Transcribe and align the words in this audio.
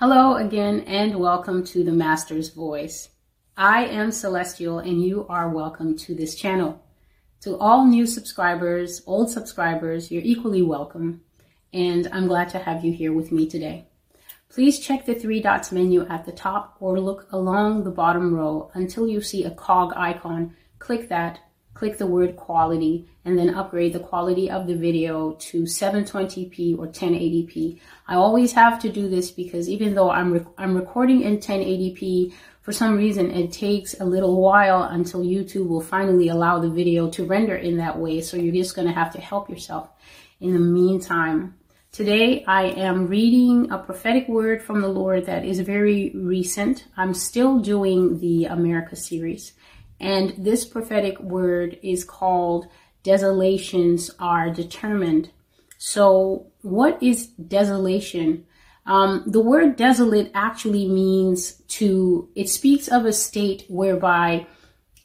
Hello 0.00 0.36
again 0.36 0.80
and 0.86 1.14
welcome 1.14 1.62
to 1.62 1.84
the 1.84 1.92
Master's 1.92 2.48
Voice. 2.48 3.10
I 3.54 3.84
am 3.84 4.12
Celestial 4.12 4.78
and 4.78 5.04
you 5.04 5.26
are 5.28 5.50
welcome 5.50 5.94
to 5.98 6.14
this 6.14 6.36
channel. 6.36 6.82
To 7.42 7.58
all 7.58 7.84
new 7.84 8.06
subscribers, 8.06 9.02
old 9.06 9.30
subscribers, 9.30 10.10
you're 10.10 10.22
equally 10.24 10.62
welcome 10.62 11.20
and 11.74 12.08
I'm 12.12 12.28
glad 12.28 12.48
to 12.48 12.58
have 12.60 12.82
you 12.82 12.94
here 12.94 13.12
with 13.12 13.30
me 13.30 13.46
today. 13.46 13.88
Please 14.48 14.78
check 14.78 15.04
the 15.04 15.14
three 15.14 15.42
dots 15.42 15.70
menu 15.70 16.06
at 16.06 16.24
the 16.24 16.32
top 16.32 16.78
or 16.80 16.98
look 16.98 17.30
along 17.30 17.84
the 17.84 17.90
bottom 17.90 18.34
row 18.34 18.70
until 18.72 19.06
you 19.06 19.20
see 19.20 19.44
a 19.44 19.50
cog 19.50 19.92
icon. 19.94 20.56
Click 20.78 21.10
that 21.10 21.40
click 21.74 21.98
the 21.98 22.06
word 22.06 22.36
quality 22.36 23.08
and 23.24 23.38
then 23.38 23.54
upgrade 23.54 23.92
the 23.92 24.00
quality 24.00 24.50
of 24.50 24.66
the 24.66 24.74
video 24.74 25.32
to 25.32 25.62
720p 25.62 26.78
or 26.78 26.86
1080p. 26.88 27.78
I 28.08 28.16
always 28.16 28.52
have 28.52 28.80
to 28.80 28.90
do 28.90 29.08
this 29.08 29.30
because 29.30 29.68
even 29.68 29.94
though 29.94 30.10
I'm, 30.10 30.32
re 30.32 30.44
I'm 30.58 30.74
recording 30.74 31.22
in 31.22 31.38
1080p, 31.38 32.32
for 32.62 32.72
some 32.72 32.96
reason 32.96 33.30
it 33.30 33.52
takes 33.52 33.98
a 34.00 34.04
little 34.04 34.40
while 34.40 34.82
until 34.82 35.22
YouTube 35.22 35.68
will 35.68 35.80
finally 35.80 36.28
allow 36.28 36.58
the 36.58 36.68
video 36.68 37.08
to 37.10 37.24
render 37.24 37.56
in 37.56 37.76
that 37.78 37.98
way. 37.98 38.20
So 38.20 38.36
you're 38.36 38.54
just 38.54 38.76
going 38.76 38.88
to 38.88 38.94
have 38.94 39.12
to 39.14 39.20
help 39.20 39.48
yourself. 39.48 39.90
In 40.40 40.52
the 40.52 40.58
meantime, 40.58 41.54
Today 41.92 42.44
I 42.46 42.66
am 42.66 43.08
reading 43.08 43.72
a 43.72 43.78
prophetic 43.78 44.28
word 44.28 44.62
from 44.62 44.80
the 44.80 44.86
Lord 44.86 45.26
that 45.26 45.44
is 45.44 45.58
very 45.58 46.12
recent. 46.14 46.84
I'm 46.96 47.14
still 47.14 47.58
doing 47.58 48.20
the 48.20 48.44
America 48.44 48.94
series. 48.94 49.54
And 50.00 50.34
this 50.38 50.64
prophetic 50.64 51.20
word 51.20 51.78
is 51.82 52.04
called 52.04 52.66
desolations 53.02 54.10
are 54.18 54.50
determined. 54.50 55.30
So 55.78 56.46
what 56.62 57.02
is 57.02 57.26
desolation? 57.26 58.46
Um, 58.86 59.24
the 59.26 59.40
word 59.40 59.76
desolate 59.76 60.30
actually 60.34 60.88
means 60.88 61.52
to, 61.68 62.28
it 62.34 62.48
speaks 62.48 62.88
of 62.88 63.04
a 63.04 63.12
state 63.12 63.64
whereby 63.68 64.46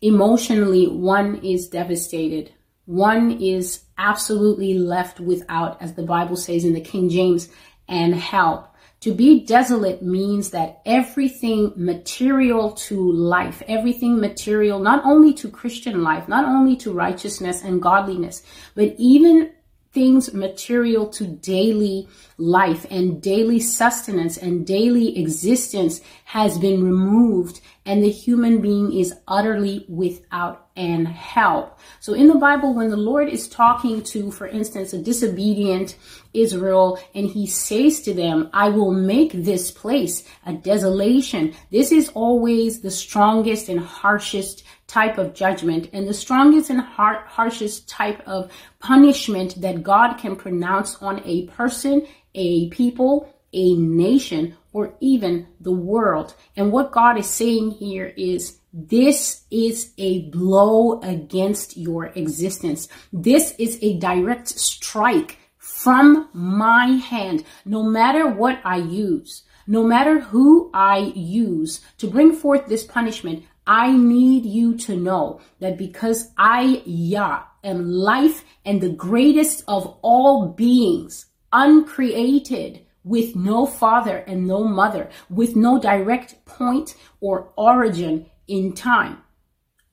emotionally 0.02 0.87
one 0.87 1.35
is 1.43 1.67
devastated. 1.67 2.53
One 2.85 3.31
is 3.41 3.83
absolutely 3.97 4.77
left 4.77 5.19
without, 5.19 5.81
as 5.81 5.93
the 5.93 6.03
Bible 6.03 6.35
says 6.35 6.63
in 6.63 6.73
the 6.73 6.81
King 6.81 7.09
James, 7.09 7.49
and 7.87 8.15
help. 8.15 8.67
To 9.06 9.14
be 9.14 9.45
desolate 9.45 10.02
means 10.02 10.50
that 10.50 10.81
everything 10.84 11.73
material 11.75 12.72
to 12.72 13.11
life, 13.11 13.61
everything 13.67 14.20
material, 14.20 14.80
not 14.80 15.06
only 15.06 15.31
to 15.36 15.48
Christian 15.48 16.02
life, 16.02 16.28
not 16.28 16.44
only 16.45 16.75
to 16.78 16.92
righteousness 16.92 17.64
and 17.64 17.80
godliness, 17.80 18.42
but 18.73 18.95
even 18.98 19.52
things 19.95 20.33
material 20.33 21.07
to 21.07 21.25
daily 21.25 22.07
life 22.38 22.85
and 22.91 23.21
daily 23.21 23.61
sustenance 23.61 24.37
and 24.37 24.67
daily 24.67 25.17
existence 25.17 26.02
has 26.25 26.59
been 26.59 26.83
removed 26.83 27.61
and 27.85 28.03
the 28.03 28.11
human 28.11 28.61
being 28.61 28.91
is 28.91 29.13
utterly 29.27 29.85
without 29.87 30.67
an 30.75 31.05
help. 31.05 31.79
So 31.99 32.13
in 32.13 32.27
the 32.27 32.35
Bible, 32.35 32.73
when 32.73 32.89
the 32.89 32.97
Lord 32.97 33.29
is 33.29 33.47
talking 33.47 34.03
to, 34.03 34.31
for 34.31 34.47
instance, 34.47 34.91
a 34.91 34.97
disobedient 34.97 35.95
Israel, 36.33 36.99
and 37.13 37.27
he 37.27 37.47
says 37.47 38.02
to 38.02 38.13
them, 38.13 38.49
I 38.52 38.69
will 38.69 38.91
make 38.91 39.31
this 39.31 39.71
place 39.71 40.27
a 40.45 40.53
desolation. 40.53 41.53
This 41.71 41.91
is 41.91 42.09
always 42.09 42.81
the 42.81 42.91
strongest 42.91 43.69
and 43.69 43.80
harshest 43.80 44.63
type 44.88 45.17
of 45.17 45.33
judgment 45.33 45.89
and 45.94 46.08
the 46.08 46.14
strongest 46.14 46.69
and 46.69 46.81
har- 46.81 47.25
harshest 47.28 47.89
type 47.89 48.22
of 48.28 48.52
punishment 48.80 49.59
that 49.61 49.83
God 49.83 50.16
can 50.17 50.36
pronounce 50.36 50.95
on 51.02 51.22
a 51.25 51.47
person, 51.47 52.05
a 52.33 52.69
people, 52.69 53.33
a 53.53 53.75
nation, 53.75 54.55
or 54.73 54.94
even 55.00 55.47
the 55.61 55.72
world. 55.72 56.36
And 56.55 56.72
what 56.72 56.92
God 56.92 57.17
is 57.17 57.30
saying 57.30 57.72
here 57.72 58.14
is 58.17 58.59
this 58.73 59.45
is 59.50 59.94
a 59.97 60.30
blow 60.30 60.99
against 61.02 61.77
your 61.77 62.08
existence. 62.08 62.89
This 63.14 63.55
is 63.58 63.80
a 63.82 63.98
direct 63.99 64.49
strike 64.49 65.38
from 65.58 66.27
my 66.33 66.88
hand, 66.88 67.45
no 67.64 67.83
matter 67.83 68.27
what 68.27 68.59
I 68.65 68.77
use, 68.77 69.43
no 69.65 69.83
matter 69.83 70.20
who 70.20 70.70
I 70.73 71.14
use 71.15 71.80
to 71.99 72.08
bring 72.08 72.33
forth 72.33 72.67
this 72.67 72.83
punishment. 72.83 73.45
I 73.67 73.92
need 73.92 74.45
you 74.45 74.77
to 74.77 74.95
know 74.95 75.42
that 75.59 75.77
because 75.77 76.31
I, 76.37 76.83
Yah, 76.86 77.43
am 77.64 77.89
life 77.89 78.43
and 78.64 78.80
the 78.80 78.89
greatest 78.89 79.64
of 79.67 79.98
all 80.02 80.48
beings, 80.49 81.26
uncreated, 81.52 82.86
with 83.05 83.36
no 83.36 83.65
father 83.67 84.17
and 84.17 84.48
no 84.48 84.64
mother, 84.64 85.09
with 85.30 85.55
no 85.55 85.80
direct 85.80 86.43
point 86.45 86.95
or 87.21 87.53
origin 87.55 88.26
in 88.48 88.73
time. 88.73 89.20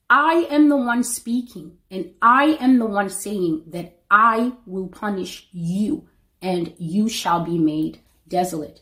I 0.09 0.47
am 0.49 0.67
the 0.67 0.77
one 0.77 1.03
speaking 1.03 1.77
and 1.89 2.11
I 2.21 2.57
am 2.59 2.79
the 2.79 2.85
one 2.85 3.09
saying 3.09 3.63
that 3.67 3.99
I 4.11 4.53
will 4.65 4.87
punish 4.87 5.47
you 5.51 6.09
and 6.41 6.73
you 6.77 7.07
shall 7.07 7.45
be 7.45 7.57
made 7.57 8.01
desolate. 8.27 8.81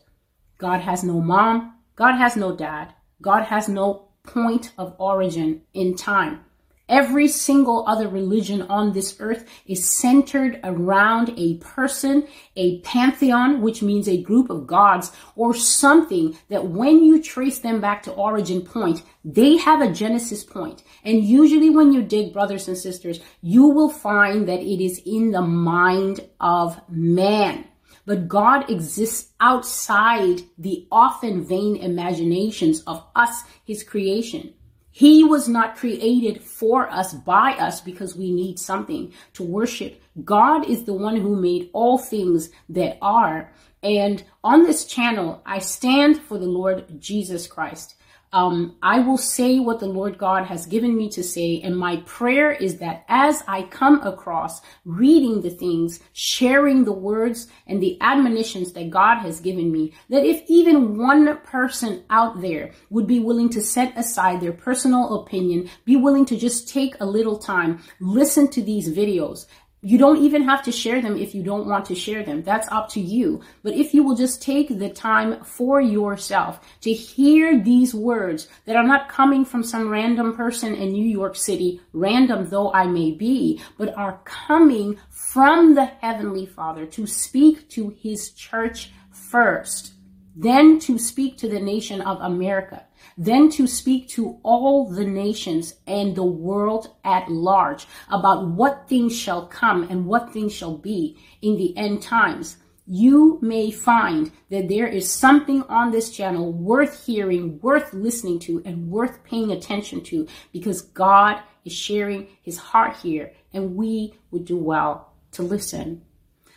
God 0.58 0.79
has 0.81 1.03
no 1.03 1.19
mom. 1.22 1.75
God 1.96 2.16
has 2.16 2.35
no 2.35 2.56
dad. 2.56 2.94
God 3.22 3.44
has 3.44 3.68
no 3.68 4.08
point 4.24 4.72
of 4.78 4.96
origin 4.98 5.62
in 5.74 5.96
time. 5.96 6.46
Every 6.92 7.30
single 7.30 7.88
other 7.88 8.09
religion 8.09 8.64
on 8.64 8.92
this 8.92 9.16
earth 9.22 9.48
is 9.66 9.96
centered 9.96 10.59
around 10.62 11.34
a 11.38 11.56
person, 11.59 12.28
a 12.58 12.82
pantheon, 12.82 13.62
which 13.62 13.82
means 13.82 14.09
a 14.09 14.22
group 14.22 14.50
of 14.50 14.68
gods, 14.68 15.14
or 15.38 15.54
something 15.54 16.38
that 16.50 16.68
when 16.68 17.02
you 17.02 17.24
trace 17.24 17.59
them 17.59 17.80
back 17.80 18.04
to 18.04 18.12
origin 18.12 18.62
point, 18.62 19.04
they 19.24 19.56
have 19.56 19.80
a 19.80 19.94
genesis 19.94 20.44
point. 20.44 20.84
And 21.06 21.24
usually 21.24 21.70
when 21.70 21.94
you 21.94 22.02
dig, 22.02 22.34
brothers 22.34 22.68
and 22.68 22.78
sisters, 22.78 23.22
you 23.42 23.70
will 23.70 23.90
find 23.90 24.46
that 24.50 24.59
it 24.59 24.84
is 24.84 25.02
in 25.06 25.32
the 25.32 25.42
mind 25.42 26.28
of 26.42 26.78
man. 26.90 27.70
But 28.11 28.27
God 28.27 28.69
exists 28.69 29.31
outside 29.39 30.41
the 30.57 30.85
often 30.91 31.45
vain 31.45 31.77
imaginations 31.77 32.81
of 32.81 33.05
us, 33.16 33.44
his 33.63 33.83
creation. 33.83 34.53
He 34.91 35.23
was 35.23 35.47
not 35.47 35.77
created 35.77 36.44
for 36.44 36.89
us, 36.89 37.13
by 37.13 37.53
us, 37.53 37.79
because 37.79 38.17
we 38.17 38.33
need 38.33 38.59
something 38.59 39.13
to 39.35 39.44
worship. 39.44 40.01
God 40.25 40.69
is 40.69 40.83
the 40.83 40.91
one 40.91 41.16
who 41.16 41.38
made 41.38 41.69
all 41.72 41.97
things 41.97 42.49
that 42.67 42.97
are. 43.01 43.53
And 43.81 44.22
on 44.43 44.63
this 44.63 44.83
channel, 44.83 45.41
I 45.45 45.59
stand 45.59 46.19
for 46.19 46.38
the 46.38 46.47
Lord 46.47 46.99
Jesus 46.99 47.47
Christ 47.47 47.95
um, 48.34 48.78
I 48.81 49.00
will 49.00 49.18
say 49.18 49.59
what 49.59 49.80
the 49.80 49.88
Lord 49.88 50.18
God 50.18 50.46
has 50.46 50.66
given 50.66 50.96
me 50.96 51.09
to 51.09 51.24
say. 51.24 51.59
And 51.62 51.78
my 51.78 51.97
prayer 52.06 52.52
is 52.52 52.78
that 52.78 53.03
as 53.09 53.44
I 53.47 53.64
come 53.64 54.02
across 54.03 54.62
reading 54.86 55.42
the 55.42 55.50
things, 55.50 56.00
sharing 56.14 56.86
the 56.86 56.94
words 56.94 57.47
and 57.68 57.81
the 57.81 57.97
admonitions 58.00 58.72
that 58.74 58.90
God 58.90 59.20
has 59.20 59.41
given 59.41 59.72
me, 59.72 59.94
that 60.09 60.25
if 60.25 60.44
even 60.47 60.97
one 60.97 61.38
person 61.40 62.03
out 62.09 62.41
there 62.41 62.72
would 62.90 63.06
be 63.06 63.20
willing 63.20 63.50
to 63.50 63.62
set 63.62 63.97
aside 63.97 64.40
their 64.40 64.53
personal 64.53 65.22
opinion, 65.22 65.70
be 65.84 65.97
willing 65.97 66.25
to 66.25 66.38
just 66.38 66.70
take 66.70 66.96
a 67.02 67.06
little 67.06 67.38
time, 67.38 67.81
listen 68.00 68.47
to 68.47 68.62
these 68.62 68.96
videos, 68.96 69.46
you 69.84 69.97
don't 69.97 70.24
even 70.24 70.44
have 70.44 70.62
to 70.64 70.72
share 70.72 71.02
them 71.02 71.18
if 71.18 71.34
you 71.34 71.42
don't 71.42 71.66
want 71.66 71.86
to 71.86 71.96
share 71.96 72.24
them. 72.24 72.44
That's 72.44 72.68
up 72.72 72.90
to 72.90 73.00
you. 73.00 73.42
But 73.64 73.74
if 73.74 73.94
you 73.94 74.03
will 74.03 74.16
just 74.16 74.42
take 74.42 74.78
the 74.78 74.90
time 74.90 75.44
for 75.44 75.81
yourself 75.81 76.59
to 76.81 76.94
hear 76.94 77.59
these 77.59 77.96
words 77.96 78.47
that 78.66 78.75
are 78.75 78.86
not 78.86 79.09
coming 79.09 79.44
from 79.44 79.64
some 79.64 79.90
random 79.90 80.36
person 80.36 80.75
in 80.75 80.91
New 80.91 81.06
York 81.06 81.36
City, 81.36 81.81
random 81.94 82.50
though 82.50 82.72
I 82.72 82.86
may 82.86 83.12
be, 83.12 83.59
but 83.78 83.96
are 83.97 84.22
coming 84.24 85.00
from 85.09 85.74
the 85.74 85.86
Heavenly 85.86 86.46
Father 86.46 86.86
to 86.86 87.08
speak 87.08 87.68
to 87.70 87.90
His 87.90 88.31
church 88.31 88.91
first, 89.12 89.94
then 90.36 90.80
to 90.80 90.97
speak 90.97 91.38
to 91.38 91.47
the 91.47 91.59
nation 91.59 92.02
of 92.02 92.20
America 92.22 92.85
then 93.17 93.50
to 93.52 93.67
speak 93.67 94.08
to 94.09 94.40
all 94.44 94.90
the 94.90 95.05
nations 95.05 95.76
and 95.88 96.16
the 96.16 96.23
world 96.23 96.96
at 97.03 97.29
large 97.29 97.88
about 98.09 98.47
what 98.47 98.88
things 98.88 99.16
shall 99.16 99.46
come 99.47 99.84
and 99.84 100.05
what 100.05 100.34
things 100.34 100.53
shall 100.53 100.78
be 100.78 101.17
in 101.41 101.58
the 101.58 101.76
end 101.78 102.02
times, 102.02 102.58
you 102.88 103.40
may 103.41 103.72
find 103.72 104.32
that 104.50 104.67
there 104.67 104.88
is 104.88 105.09
something 105.09 105.61
on 105.64 105.91
this 105.91 106.09
channel 106.09 106.52
worth 106.52 107.05
hearing, 107.05 107.59
worth 107.61 107.94
listening 107.94 108.40
to, 108.40 108.61
and 108.66 108.90
worth 108.90 109.23
paying 109.23 109.52
attention 109.52 110.03
to 110.03 110.28
because 110.52 110.82
God 110.82 111.40
is 111.64 111.73
sharing 111.73 112.28
his 112.41 112.58
heart 112.58 112.97
here 112.97 113.34
and 113.53 113.76
we 113.76 114.16
would 114.32 114.46
do 114.46 114.58
well 114.58 115.14
to 115.32 115.44
listen. 115.44 116.02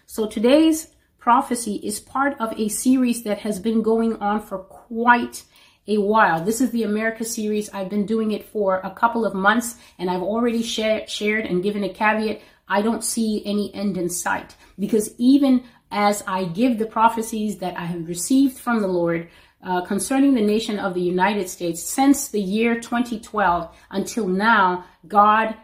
So 0.07 0.27
today's 0.27 0.94
prophecy 1.25 1.77
is 1.77 2.01
part 2.01 2.39
of 2.39 2.53
a 2.61 2.69
series 2.69 3.23
that 3.23 3.39
has 3.39 3.59
been 3.59 3.81
going 3.81 4.15
on 4.17 4.39
for 4.39 4.59
quite 4.59 5.43
a 5.89 5.97
while. 5.97 6.45
This 6.45 6.61
is 6.61 6.71
the 6.71 6.83
America 6.83 7.25
series. 7.25 7.71
I've 7.71 7.89
been 7.89 8.05
doing 8.05 8.33
it 8.33 8.45
for 8.45 8.81
a 8.85 8.91
couple 8.91 9.25
of 9.25 9.33
months 9.33 9.77
and 9.99 10.11
I've 10.11 10.21
already 10.21 10.63
shared 10.63 11.47
and 11.47 11.63
given 11.63 11.83
a 11.83 11.89
caveat. 11.89 12.43
I 12.69 12.83
don't 12.83 13.03
see 13.03 13.43
any 13.47 13.75
end 13.75 13.97
in 13.97 14.11
sight 14.11 14.55
because 14.79 15.15
even 15.17 15.65
as 15.91 16.23
I 16.27 16.45
give 16.45 16.77
the 16.77 16.85
prophecies 16.85 17.57
that 17.61 17.75
I 17.75 17.87
have 17.87 18.07
received 18.07 18.59
from 18.59 18.83
the 18.83 18.89
Lord 19.01 19.31
uh, 19.63 19.81
concerning 19.81 20.35
the 20.35 20.43
nation 20.43 20.79
of 20.79 20.93
the 20.93 21.01
United 21.01 21.49
States 21.49 21.83
since 21.83 22.29
the 22.29 22.43
year 22.43 22.75
2012 22.75 23.75
until 23.91 24.29
now, 24.29 24.85
God 25.09 25.57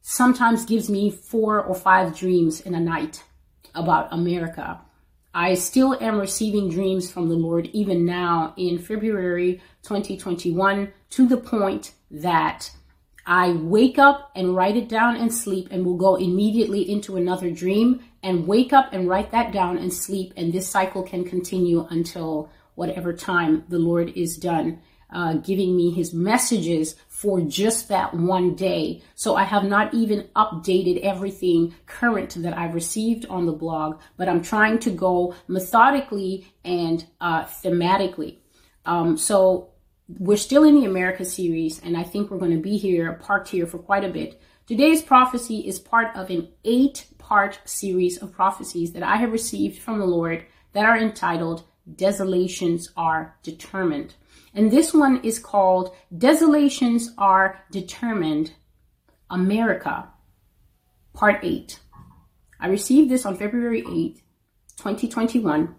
sometimes 0.00 0.64
gives 0.64 0.88
me 0.88 1.10
four 1.10 1.60
or 1.60 1.74
five 1.74 2.16
dreams 2.16 2.60
in 2.60 2.76
a 2.76 2.80
night 2.80 3.24
about 3.74 4.12
America. 4.12 4.80
I 5.40 5.54
still 5.54 5.96
am 6.02 6.18
receiving 6.18 6.68
dreams 6.68 7.12
from 7.12 7.28
the 7.28 7.36
Lord 7.36 7.68
even 7.72 8.04
now 8.04 8.54
in 8.56 8.76
February 8.76 9.62
2021 9.84 10.92
to 11.10 11.28
the 11.28 11.36
point 11.36 11.92
that 12.10 12.72
I 13.24 13.52
wake 13.52 14.00
up 14.00 14.32
and 14.34 14.56
write 14.56 14.76
it 14.76 14.88
down 14.88 15.14
and 15.14 15.32
sleep 15.32 15.68
and 15.70 15.86
will 15.86 15.96
go 15.96 16.16
immediately 16.16 16.90
into 16.90 17.16
another 17.16 17.52
dream 17.52 18.00
and 18.20 18.48
wake 18.48 18.72
up 18.72 18.92
and 18.92 19.08
write 19.08 19.30
that 19.30 19.52
down 19.52 19.78
and 19.78 19.94
sleep. 19.94 20.32
And 20.36 20.52
this 20.52 20.68
cycle 20.68 21.04
can 21.04 21.22
continue 21.22 21.86
until 21.88 22.50
whatever 22.74 23.12
time 23.12 23.62
the 23.68 23.78
Lord 23.78 24.08
is 24.16 24.38
done 24.38 24.80
uh, 25.10 25.34
giving 25.34 25.76
me 25.76 25.92
his 25.92 26.12
messages 26.12 26.96
for 27.18 27.40
just 27.40 27.88
that 27.88 28.14
one 28.14 28.54
day. 28.54 29.02
So 29.16 29.34
I 29.34 29.42
have 29.42 29.64
not 29.64 29.92
even 29.92 30.28
updated 30.36 31.00
everything 31.00 31.74
current 31.86 32.40
that 32.44 32.56
I've 32.56 32.74
received 32.74 33.26
on 33.26 33.44
the 33.44 33.52
blog, 33.52 34.00
but 34.16 34.28
I'm 34.28 34.40
trying 34.40 34.78
to 34.80 34.90
go 34.90 35.34
methodically 35.48 36.46
and 36.64 37.04
uh, 37.20 37.42
thematically. 37.42 38.36
Um, 38.86 39.16
so 39.16 39.70
we're 40.06 40.36
still 40.36 40.62
in 40.62 40.76
the 40.76 40.86
America 40.86 41.24
series, 41.24 41.80
and 41.80 41.96
I 41.96 42.04
think 42.04 42.30
we're 42.30 42.38
going 42.38 42.56
to 42.56 42.62
be 42.62 42.76
here, 42.76 43.14
parked 43.14 43.48
here 43.48 43.66
for 43.66 43.78
quite 43.78 44.04
a 44.04 44.10
bit. 44.10 44.40
Today's 44.68 45.02
prophecy 45.02 45.66
is 45.66 45.80
part 45.80 46.14
of 46.14 46.30
an 46.30 46.46
eight 46.64 47.06
part 47.18 47.58
series 47.64 48.18
of 48.18 48.30
prophecies 48.30 48.92
that 48.92 49.02
I 49.02 49.16
have 49.16 49.32
received 49.32 49.82
from 49.82 49.98
the 49.98 50.06
Lord 50.06 50.46
that 50.72 50.84
are 50.84 50.96
entitled 50.96 51.64
Desolations 51.96 52.92
Are 52.96 53.34
Determined. 53.42 54.14
And 54.54 54.70
this 54.70 54.94
one 54.94 55.20
is 55.24 55.38
called 55.38 55.94
Desolations 56.16 57.10
Are 57.18 57.64
Determined 57.70 58.52
America, 59.30 60.08
Part 61.12 61.40
8. 61.42 61.78
I 62.60 62.68
received 62.68 63.10
this 63.10 63.26
on 63.26 63.36
February 63.36 63.80
8, 63.80 64.22
2021. 64.76 65.74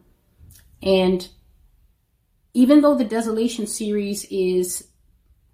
And 0.82 1.28
even 2.54 2.82
though 2.82 2.96
the 2.96 3.04
Desolation 3.04 3.68
series 3.68 4.26
is 4.30 4.90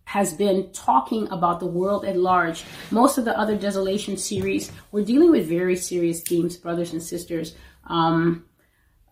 has 0.05 0.33
been 0.33 0.71
talking 0.71 1.27
about 1.29 1.59
the 1.59 1.65
world 1.65 2.05
at 2.05 2.15
large. 2.15 2.63
Most 2.91 3.17
of 3.17 3.25
the 3.25 3.37
other 3.37 3.57
Desolation 3.57 4.17
series 4.17 4.71
were 4.91 5.03
dealing 5.03 5.31
with 5.31 5.49
very 5.49 5.75
serious 5.75 6.21
themes, 6.21 6.57
brothers 6.57 6.93
and 6.93 7.01
sisters. 7.01 7.55
Um, 7.87 8.45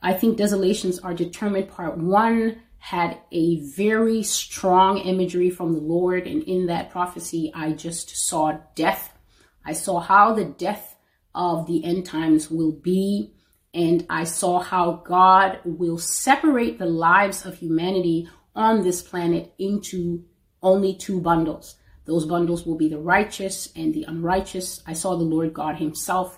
I 0.01 0.13
think 0.13 0.37
Desolations 0.37 0.99
are 0.99 1.13
determined. 1.13 1.69
Part 1.69 1.97
one 1.97 2.61
had 2.83 3.17
a 3.31 3.61
very 3.61 4.21
strong 4.23 4.97
imagery 4.97 5.49
from 5.49 5.71
the 5.71 5.79
Lord. 5.79 6.27
And 6.27 6.43
in 6.43 6.65
that 6.65 6.89
prophecy, 6.89 7.49
I 7.55 7.71
just 7.71 8.09
saw 8.27 8.57
death. 8.75 9.17
I 9.65 9.71
saw 9.71 10.01
how 10.01 10.33
the 10.33 10.43
death 10.43 10.97
of 11.33 11.65
the 11.65 11.85
end 11.85 12.05
times 12.05 12.51
will 12.51 12.73
be. 12.73 13.35
And 13.73 14.05
I 14.09 14.25
saw 14.25 14.59
how 14.59 15.01
God 15.05 15.59
will 15.63 15.97
separate 15.97 16.77
the 16.77 16.85
lives 16.85 17.45
of 17.45 17.55
humanity 17.55 18.27
on 18.53 18.83
this 18.83 19.01
planet 19.01 19.53
into 19.57 20.25
only 20.61 20.93
two 20.93 21.21
bundles. 21.21 21.77
Those 22.03 22.25
bundles 22.25 22.65
will 22.65 22.77
be 22.77 22.89
the 22.89 22.99
righteous 22.99 23.69
and 23.77 23.93
the 23.93 24.03
unrighteous. 24.03 24.83
I 24.85 24.91
saw 24.91 25.15
the 25.15 25.23
Lord 25.23 25.53
God 25.53 25.77
Himself 25.77 26.37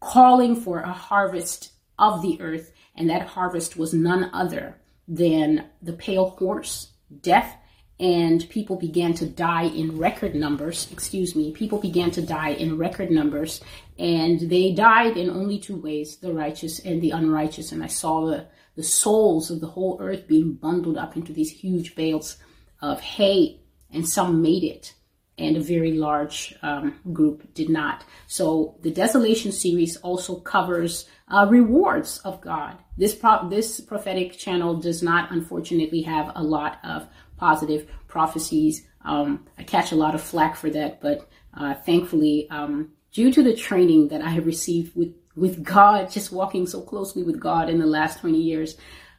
calling 0.00 0.56
for 0.56 0.80
a 0.80 0.92
harvest 0.92 1.70
of 2.00 2.20
the 2.20 2.40
earth, 2.40 2.72
and 2.96 3.08
that 3.10 3.28
harvest 3.28 3.76
was 3.76 3.94
none 3.94 4.28
other 4.34 4.80
than 5.06 5.66
the 5.82 5.92
pale 5.92 6.30
horse, 6.30 6.92
death, 7.20 7.56
and 8.00 8.48
people 8.50 8.76
began 8.76 9.14
to 9.14 9.26
die 9.26 9.66
in 9.66 9.98
record 9.98 10.34
numbers. 10.34 10.90
Excuse 10.90 11.36
me, 11.36 11.52
people 11.52 11.78
began 11.78 12.10
to 12.12 12.22
die 12.22 12.50
in 12.50 12.76
record 12.76 13.10
numbers, 13.10 13.60
and 13.98 14.40
they 14.40 14.72
died 14.72 15.16
in 15.16 15.30
only 15.30 15.58
two 15.58 15.76
ways 15.76 16.16
the 16.16 16.32
righteous 16.32 16.80
and 16.80 17.00
the 17.00 17.12
unrighteous. 17.12 17.70
And 17.70 17.84
I 17.84 17.86
saw 17.86 18.26
the, 18.26 18.46
the 18.74 18.82
souls 18.82 19.50
of 19.50 19.60
the 19.60 19.68
whole 19.68 19.98
earth 20.00 20.26
being 20.26 20.54
bundled 20.54 20.98
up 20.98 21.16
into 21.16 21.32
these 21.32 21.50
huge 21.50 21.94
bales 21.94 22.36
of 22.82 23.00
hay, 23.00 23.60
and 23.92 24.08
some 24.08 24.42
made 24.42 24.64
it 24.64 24.94
and 25.36 25.56
a 25.56 25.60
very 25.60 25.92
large 25.92 26.54
um, 26.62 27.00
group 27.12 27.52
did 27.54 27.68
not. 27.68 28.04
So 28.26 28.76
the 28.82 28.90
Desolation 28.90 29.52
series 29.52 29.96
also 29.98 30.36
covers 30.36 31.06
uh, 31.28 31.46
rewards 31.48 32.18
of 32.18 32.40
God. 32.40 32.76
This 32.96 33.14
pro- 33.14 33.48
this 33.48 33.80
prophetic 33.80 34.38
channel 34.38 34.76
does 34.76 35.02
not, 35.02 35.32
unfortunately, 35.32 36.02
have 36.02 36.32
a 36.34 36.42
lot 36.42 36.78
of 36.84 37.08
positive 37.36 37.88
prophecies. 38.06 38.86
Um, 39.04 39.46
I 39.58 39.64
catch 39.64 39.92
a 39.92 39.96
lot 39.96 40.14
of 40.14 40.22
flack 40.22 40.56
for 40.56 40.70
that, 40.70 41.00
but 41.00 41.28
uh, 41.52 41.74
thankfully, 41.74 42.48
um, 42.50 42.92
due 43.12 43.32
to 43.32 43.42
the 43.42 43.54
training 43.54 44.08
that 44.08 44.22
I 44.22 44.30
have 44.30 44.46
received 44.46 44.94
with 44.94 45.14
with 45.36 45.64
God, 45.64 46.12
just 46.12 46.30
walking 46.30 46.64
so 46.64 46.80
closely 46.80 47.24
with 47.24 47.40
God 47.40 47.68
in 47.68 47.80
the 47.80 47.86
last 47.86 48.20
20 48.20 48.38
years, 48.38 48.76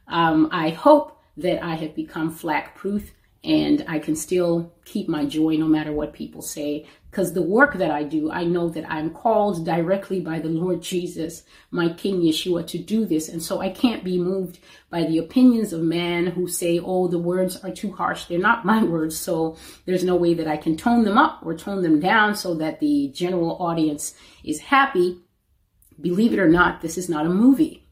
um, 0.08 0.48
I 0.50 0.70
hope 0.70 1.20
that 1.36 1.62
I 1.62 1.74
have 1.74 1.94
become 1.94 2.30
flack 2.30 2.74
proof 2.74 3.12
and 3.44 3.84
I 3.86 3.98
can 3.98 4.16
still 4.16 4.74
keep 4.84 5.08
my 5.08 5.24
joy 5.24 5.56
no 5.56 5.66
matter 5.66 5.92
what 5.92 6.12
people 6.12 6.42
say. 6.42 6.86
Because 7.10 7.32
the 7.32 7.42
work 7.42 7.74
that 7.74 7.90
I 7.90 8.02
do, 8.02 8.30
I 8.30 8.44
know 8.44 8.68
that 8.68 8.90
I'm 8.90 9.10
called 9.10 9.64
directly 9.64 10.20
by 10.20 10.38
the 10.38 10.48
Lord 10.48 10.82
Jesus, 10.82 11.44
my 11.70 11.88
King 11.92 12.20
Yeshua, 12.20 12.66
to 12.66 12.78
do 12.78 13.06
this. 13.06 13.28
And 13.28 13.42
so 13.42 13.60
I 13.60 13.70
can't 13.70 14.04
be 14.04 14.18
moved 14.18 14.58
by 14.90 15.04
the 15.04 15.18
opinions 15.18 15.72
of 15.72 15.80
man 15.80 16.26
who 16.26 16.46
say, 16.46 16.78
oh, 16.78 17.08
the 17.08 17.18
words 17.18 17.56
are 17.64 17.70
too 17.70 17.92
harsh. 17.92 18.24
They're 18.24 18.38
not 18.38 18.66
my 18.66 18.82
words. 18.82 19.16
So 19.16 19.56
there's 19.86 20.04
no 20.04 20.16
way 20.16 20.34
that 20.34 20.48
I 20.48 20.58
can 20.58 20.76
tone 20.76 21.04
them 21.04 21.16
up 21.16 21.40
or 21.42 21.56
tone 21.56 21.82
them 21.82 22.00
down 22.00 22.34
so 22.34 22.54
that 22.56 22.80
the 22.80 23.10
general 23.14 23.56
audience 23.62 24.14
is 24.44 24.60
happy. 24.60 25.18
Believe 25.98 26.34
it 26.34 26.38
or 26.38 26.48
not, 26.48 26.82
this 26.82 26.98
is 26.98 27.08
not 27.08 27.24
a 27.24 27.30
movie. 27.30 27.85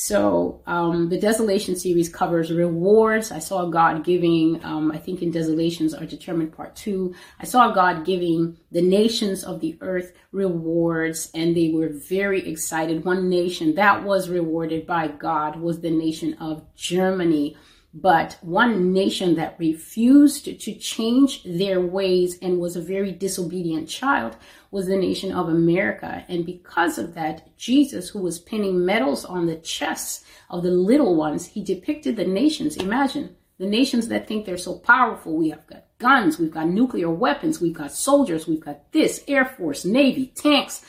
So 0.00 0.62
um, 0.64 1.08
the 1.08 1.18
Desolation 1.18 1.74
series 1.74 2.08
covers 2.08 2.52
rewards. 2.52 3.32
I 3.32 3.40
saw 3.40 3.66
God 3.66 4.04
giving, 4.04 4.64
um, 4.64 4.92
I 4.92 4.96
think 4.96 5.22
in 5.22 5.32
Desolations 5.32 5.92
are 5.92 6.06
determined 6.06 6.52
part 6.52 6.76
two. 6.76 7.16
I 7.40 7.44
saw 7.46 7.72
God 7.72 8.06
giving 8.06 8.56
the 8.70 8.80
nations 8.80 9.42
of 9.42 9.58
the 9.58 9.76
earth 9.80 10.12
rewards, 10.30 11.32
and 11.34 11.56
they 11.56 11.72
were 11.72 11.88
very 11.88 12.48
excited. 12.48 13.04
One 13.04 13.28
nation 13.28 13.74
that 13.74 14.04
was 14.04 14.30
rewarded 14.30 14.86
by 14.86 15.08
God 15.08 15.56
was 15.56 15.80
the 15.80 15.90
nation 15.90 16.34
of 16.34 16.62
Germany 16.76 17.56
but 17.94 18.36
one 18.42 18.92
nation 18.92 19.34
that 19.36 19.56
refused 19.58 20.44
to 20.44 20.74
change 20.74 21.42
their 21.44 21.80
ways 21.80 22.38
and 22.42 22.60
was 22.60 22.76
a 22.76 22.82
very 22.82 23.10
disobedient 23.10 23.88
child 23.88 24.36
was 24.70 24.86
the 24.86 24.96
nation 24.96 25.32
of 25.32 25.48
America. 25.48 26.24
And 26.28 26.44
because 26.44 26.98
of 26.98 27.14
that, 27.14 27.56
Jesus, 27.56 28.10
who 28.10 28.20
was 28.20 28.38
pinning 28.38 28.84
medals 28.84 29.24
on 29.24 29.46
the 29.46 29.56
chests 29.56 30.24
of 30.50 30.62
the 30.62 30.70
little 30.70 31.14
ones, 31.16 31.46
he 31.46 31.62
depicted 31.62 32.16
the 32.16 32.24
nations. 32.24 32.76
Imagine 32.76 33.36
the 33.58 33.66
nations 33.66 34.08
that 34.08 34.28
think 34.28 34.44
they're 34.44 34.58
so 34.58 34.78
powerful. 34.78 35.36
We 35.36 35.50
have 35.50 35.66
got 35.66 35.84
guns, 35.98 36.38
we've 36.38 36.50
got 36.50 36.68
nuclear 36.68 37.10
weapons, 37.10 37.60
we've 37.60 37.72
got 37.72 37.92
soldiers, 37.92 38.46
we've 38.46 38.64
got 38.64 38.92
this, 38.92 39.24
Air 39.26 39.44
Force, 39.44 39.84
Navy, 39.84 40.32
tanks. 40.34 40.84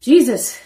Jesus 0.00 0.60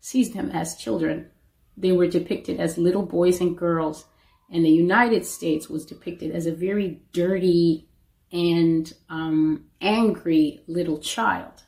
sees 0.00 0.32
them 0.32 0.50
as 0.50 0.76
children. 0.76 1.30
They 1.76 1.92
were 1.92 2.06
depicted 2.06 2.58
as 2.58 2.78
little 2.78 3.04
boys 3.04 3.40
and 3.40 3.56
girls 3.56 4.06
and 4.52 4.64
the 4.64 4.70
United 4.70 5.24
States 5.24 5.70
was 5.70 5.86
depicted 5.86 6.30
as 6.30 6.46
a 6.46 6.52
very 6.52 7.00
dirty 7.12 7.88
and 8.32 8.92
um, 9.10 9.66
angry 9.80 10.62
little 10.66 10.98
child 10.98 11.62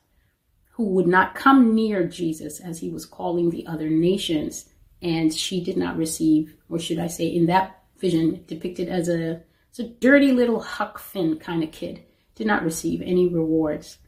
who 0.72 0.84
would 0.86 1.06
not 1.06 1.34
come 1.34 1.74
near 1.74 2.04
Jesus 2.04 2.58
as 2.58 2.80
he 2.80 2.90
was 2.90 3.06
calling 3.06 3.50
the 3.50 3.66
other 3.66 3.88
nations. 3.88 4.70
And 5.02 5.32
she 5.32 5.62
did 5.62 5.76
not 5.76 5.96
receive, 5.96 6.56
or 6.68 6.78
should 6.78 6.98
I 6.98 7.06
say, 7.06 7.26
in 7.26 7.46
that 7.46 7.82
vision, 7.98 8.42
depicted 8.48 8.88
as 8.88 9.08
a, 9.08 9.42
as 9.70 9.78
a 9.78 9.88
dirty 9.88 10.32
little 10.32 10.60
Huck 10.60 10.98
Finn 10.98 11.38
kind 11.38 11.62
of 11.62 11.70
kid, 11.70 12.02
did 12.34 12.46
not 12.46 12.64
receive 12.64 13.02
any 13.02 13.28
rewards. 13.28 13.98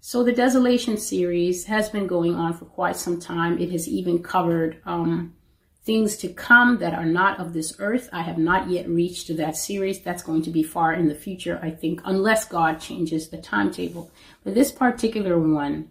So 0.00 0.24
the 0.24 0.32
Desolation 0.32 0.96
series 0.96 1.64
has 1.66 1.88
been 1.88 2.06
going 2.06 2.34
on 2.34 2.54
for 2.54 2.64
quite 2.64 2.96
some 2.96 3.20
time. 3.20 3.58
It 3.58 3.70
has 3.70 3.88
even 3.88 4.22
covered 4.22 4.80
um, 4.84 5.34
things 5.82 6.16
to 6.18 6.28
come 6.28 6.78
that 6.78 6.94
are 6.94 7.06
not 7.06 7.40
of 7.40 7.52
this 7.52 7.74
earth. 7.78 8.08
I 8.12 8.22
have 8.22 8.38
not 8.38 8.68
yet 8.68 8.88
reached 8.88 9.34
that 9.36 9.56
series. 9.56 10.00
That's 10.02 10.22
going 10.22 10.42
to 10.42 10.50
be 10.50 10.62
far 10.62 10.92
in 10.92 11.08
the 11.08 11.14
future, 11.14 11.58
I 11.62 11.70
think, 11.70 12.00
unless 12.04 12.44
God 12.44 12.80
changes 12.80 13.28
the 13.28 13.38
timetable. 13.38 14.10
But 14.44 14.54
this 14.54 14.72
particular 14.72 15.38
one 15.38 15.88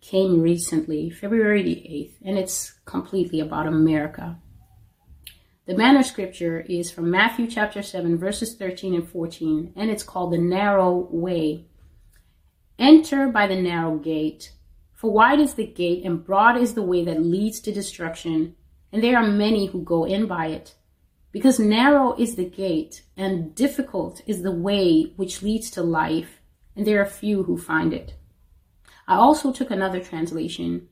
came 0.00 0.40
recently, 0.40 1.10
February 1.10 1.62
the 1.62 1.74
8th, 1.74 2.14
and 2.24 2.38
it's 2.38 2.72
completely 2.84 3.40
about 3.40 3.66
America. 3.66 4.38
The 5.66 5.74
banner 5.74 6.02
scripture 6.02 6.60
is 6.60 6.90
from 6.90 7.10
Matthew 7.10 7.46
chapter 7.46 7.82
7, 7.82 8.16
verses 8.16 8.56
13 8.56 8.94
and 8.94 9.06
14, 9.06 9.74
and 9.76 9.90
it's 9.90 10.02
called 10.02 10.32
the 10.32 10.38
narrow 10.38 11.08
way. 11.10 11.66
Enter 12.78 13.28
by 13.28 13.46
the 13.46 13.60
narrow 13.60 13.98
gate. 13.98 14.52
For 14.94 15.12
wide 15.12 15.40
is 15.40 15.54
the 15.54 15.66
gate 15.66 16.04
and 16.04 16.24
broad 16.24 16.56
is 16.56 16.72
the 16.72 16.82
way 16.82 17.04
that 17.04 17.22
leads 17.22 17.60
to 17.60 17.72
destruction, 17.72 18.56
and 18.92 19.02
there 19.02 19.16
are 19.16 19.26
many 19.26 19.66
who 19.66 19.82
go 19.82 20.04
in 20.04 20.26
by 20.26 20.46
it. 20.46 20.74
Because 21.30 21.58
narrow 21.58 22.14
is 22.16 22.36
the 22.36 22.48
gate 22.48 23.02
and 23.16 23.54
difficult 23.54 24.22
is 24.26 24.42
the 24.42 24.52
way 24.52 25.12
which 25.16 25.42
leads 25.42 25.70
to 25.72 25.82
life, 25.82 26.40
and 26.74 26.86
there 26.86 27.00
are 27.00 27.06
few 27.06 27.42
who 27.42 27.58
find 27.58 27.92
it. 27.92 28.14
I 29.06 29.16
also 29.16 29.52
took 29.52 29.70
another 29.70 30.00
translation. 30.00 30.88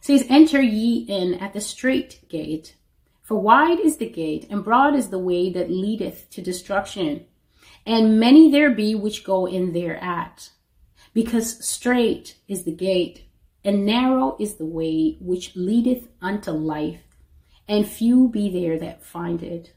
It 0.00 0.04
says, 0.04 0.26
Enter 0.28 0.60
ye 0.60 1.06
in 1.08 1.34
at 1.34 1.52
the 1.52 1.60
strait 1.60 2.20
gate. 2.28 2.76
For 3.22 3.40
wide 3.40 3.78
is 3.78 3.98
the 3.98 4.08
gate, 4.08 4.46
and 4.50 4.64
broad 4.64 4.96
is 4.96 5.08
the 5.08 5.18
way 5.18 5.52
that 5.52 5.70
leadeth 5.70 6.28
to 6.30 6.42
destruction, 6.42 7.26
and 7.86 8.18
many 8.18 8.50
there 8.50 8.70
be 8.70 8.94
which 8.94 9.24
go 9.24 9.46
in 9.46 9.72
thereat. 9.72 10.50
Because 11.14 11.64
strait 11.64 12.36
is 12.48 12.64
the 12.64 12.74
gate, 12.74 13.28
and 13.64 13.86
narrow 13.86 14.36
is 14.40 14.56
the 14.56 14.66
way 14.66 15.16
which 15.20 15.54
leadeth 15.54 16.08
unto 16.20 16.50
life, 16.50 17.09
and 17.70 17.88
few 17.88 18.28
be 18.28 18.50
there 18.50 18.76
that 18.80 19.04
find 19.04 19.44
it. 19.44 19.72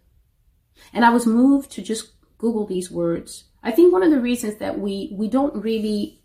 And 0.92 1.06
I 1.06 1.12
was 1.12 1.28
moved 1.28 1.72
to 1.74 1.82
just 1.84 2.14
Google 2.40 2.66
these 2.66 2.90
words. 2.90 3.46
I 3.62 3.70
think 3.70 3.94
one 3.94 4.02
of 4.02 4.10
the 4.10 4.20
reasons 4.20 4.58
that 4.58 4.80
we, 4.80 5.12
we 5.14 5.28
don't 5.28 5.56
really 5.56 6.23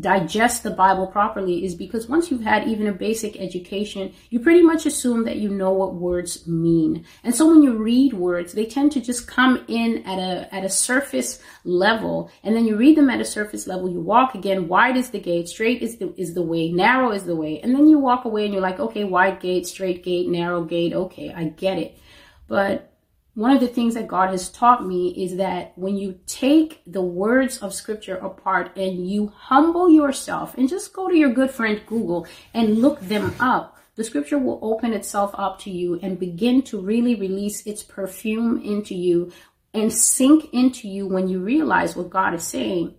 digest 0.00 0.62
the 0.62 0.70
Bible 0.70 1.06
properly 1.06 1.64
is 1.64 1.74
because 1.74 2.08
once 2.08 2.30
you've 2.30 2.42
had 2.42 2.68
even 2.68 2.86
a 2.86 2.92
basic 2.92 3.40
education, 3.40 4.12
you 4.30 4.40
pretty 4.40 4.62
much 4.62 4.86
assume 4.86 5.24
that 5.24 5.36
you 5.36 5.48
know 5.48 5.72
what 5.72 5.94
words 5.94 6.46
mean. 6.46 7.04
And 7.24 7.34
so 7.34 7.46
when 7.46 7.62
you 7.62 7.76
read 7.76 8.14
words, 8.14 8.52
they 8.52 8.66
tend 8.66 8.92
to 8.92 9.00
just 9.00 9.26
come 9.26 9.64
in 9.68 10.04
at 10.06 10.18
a 10.18 10.54
at 10.54 10.64
a 10.64 10.68
surface 10.68 11.40
level, 11.64 12.30
and 12.42 12.54
then 12.54 12.66
you 12.66 12.76
read 12.76 12.96
them 12.96 13.10
at 13.10 13.20
a 13.20 13.24
surface 13.24 13.66
level. 13.66 13.90
You 13.90 14.00
walk 14.00 14.34
again, 14.34 14.68
wide 14.68 14.96
is 14.96 15.10
the 15.10 15.20
gate, 15.20 15.48
straight 15.48 15.82
is 15.82 15.96
the 15.96 16.14
is 16.16 16.34
the 16.34 16.42
way, 16.42 16.70
narrow 16.70 17.12
is 17.12 17.24
the 17.24 17.36
way, 17.36 17.60
and 17.60 17.74
then 17.74 17.88
you 17.88 17.98
walk 17.98 18.24
away 18.24 18.44
and 18.44 18.52
you're 18.52 18.62
like, 18.62 18.80
okay, 18.80 19.04
wide 19.04 19.40
gate, 19.40 19.66
straight 19.66 20.04
gate, 20.04 20.28
narrow 20.28 20.64
gate, 20.64 20.92
okay, 20.92 21.32
I 21.32 21.44
get 21.44 21.78
it. 21.78 21.98
But 22.46 22.92
one 23.38 23.52
of 23.52 23.60
the 23.60 23.68
things 23.68 23.94
that 23.94 24.08
God 24.08 24.30
has 24.30 24.48
taught 24.48 24.84
me 24.84 25.10
is 25.10 25.36
that 25.36 25.72
when 25.76 25.96
you 25.96 26.18
take 26.26 26.82
the 26.88 27.00
words 27.00 27.58
of 27.58 27.72
scripture 27.72 28.16
apart 28.16 28.76
and 28.76 29.08
you 29.08 29.28
humble 29.28 29.88
yourself 29.88 30.58
and 30.58 30.68
just 30.68 30.92
go 30.92 31.08
to 31.08 31.16
your 31.16 31.32
good 31.32 31.52
friend 31.52 31.80
Google 31.86 32.26
and 32.52 32.78
look 32.78 32.98
them 32.98 33.32
up, 33.38 33.78
the 33.94 34.02
scripture 34.02 34.40
will 34.40 34.58
open 34.60 34.92
itself 34.92 35.30
up 35.34 35.60
to 35.60 35.70
you 35.70 36.00
and 36.02 36.18
begin 36.18 36.62
to 36.62 36.80
really 36.80 37.14
release 37.14 37.64
its 37.64 37.84
perfume 37.84 38.60
into 38.60 38.96
you 38.96 39.30
and 39.72 39.92
sink 39.92 40.52
into 40.52 40.88
you 40.88 41.06
when 41.06 41.28
you 41.28 41.38
realize 41.38 41.94
what 41.94 42.10
God 42.10 42.34
is 42.34 42.42
saying. 42.42 42.96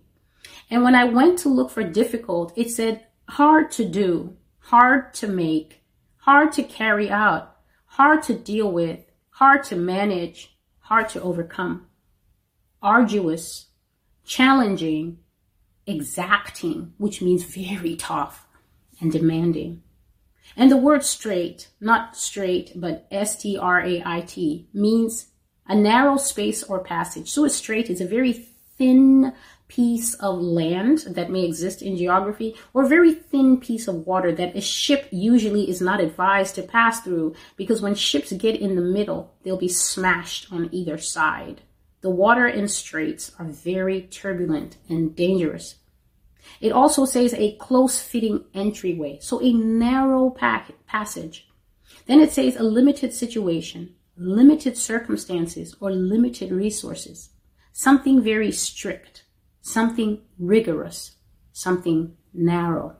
And 0.70 0.82
when 0.82 0.94
I 0.94 1.04
went 1.04 1.38
to 1.40 1.50
look 1.50 1.70
for 1.70 1.82
difficult, 1.82 2.54
it 2.56 2.70
said 2.70 3.04
hard 3.28 3.70
to 3.72 3.84
do, 3.84 4.38
hard 4.60 5.12
to 5.16 5.28
make, 5.28 5.82
hard 6.16 6.52
to 6.52 6.62
carry 6.62 7.10
out, 7.10 7.58
hard 7.84 8.22
to 8.22 8.34
deal 8.34 8.72
with 8.72 9.00
hard 9.40 9.64
to 9.64 9.74
manage, 9.74 10.54
hard 10.80 11.08
to 11.08 11.22
overcome, 11.22 11.86
arduous, 12.82 13.68
challenging, 14.22 15.16
exacting, 15.86 16.92
which 16.98 17.22
means 17.22 17.42
very 17.44 17.96
tough 17.96 18.46
and 19.00 19.10
demanding. 19.10 19.82
And 20.58 20.70
the 20.70 20.76
word 20.76 21.02
straight, 21.02 21.68
not 21.80 22.18
straight, 22.18 22.72
but 22.76 23.06
S 23.10 23.40
T 23.40 23.56
R 23.56 23.80
A 23.80 24.02
I 24.04 24.20
T, 24.20 24.68
means 24.74 25.28
a 25.66 25.74
narrow 25.74 26.18
space 26.18 26.62
or 26.62 26.84
passage. 26.84 27.30
So 27.30 27.46
a 27.46 27.50
strait 27.50 27.88
is 27.88 28.02
a 28.02 28.06
very 28.06 28.34
thin 28.76 29.32
piece 29.70 30.14
of 30.14 30.40
land 30.40 30.98
that 31.06 31.30
may 31.30 31.44
exist 31.44 31.80
in 31.80 31.96
geography 31.96 32.56
or 32.74 32.82
a 32.82 32.88
very 32.88 33.14
thin 33.14 33.56
piece 33.56 33.86
of 33.86 34.04
water 34.04 34.32
that 34.32 34.56
a 34.56 34.60
ship 34.60 35.06
usually 35.12 35.70
is 35.70 35.80
not 35.80 36.00
advised 36.00 36.56
to 36.56 36.62
pass 36.62 37.00
through 37.00 37.32
because 37.56 37.80
when 37.80 37.94
ships 37.94 38.32
get 38.32 38.60
in 38.60 38.74
the 38.74 38.82
middle, 38.82 39.32
they'll 39.44 39.56
be 39.56 39.68
smashed 39.68 40.52
on 40.52 40.68
either 40.72 40.98
side. 40.98 41.60
The 42.00 42.10
water 42.10 42.48
in 42.48 42.66
straits 42.66 43.30
are 43.38 43.44
very 43.44 44.02
turbulent 44.02 44.76
and 44.88 45.14
dangerous. 45.14 45.76
It 46.60 46.72
also 46.72 47.04
says 47.04 47.32
a 47.34 47.54
close 47.56 48.02
fitting 48.02 48.44
entryway, 48.52 49.18
so 49.20 49.40
a 49.40 49.52
narrow 49.52 50.30
passage. 50.30 51.46
Then 52.06 52.18
it 52.18 52.32
says 52.32 52.56
a 52.56 52.64
limited 52.64 53.14
situation, 53.14 53.94
limited 54.16 54.76
circumstances, 54.76 55.76
or 55.78 55.92
limited 55.92 56.50
resources. 56.50 57.30
Something 57.72 58.20
very 58.20 58.50
strict 58.50 59.24
something 59.62 60.20
rigorous, 60.38 61.16
something 61.52 62.16
narrow. 62.32 62.96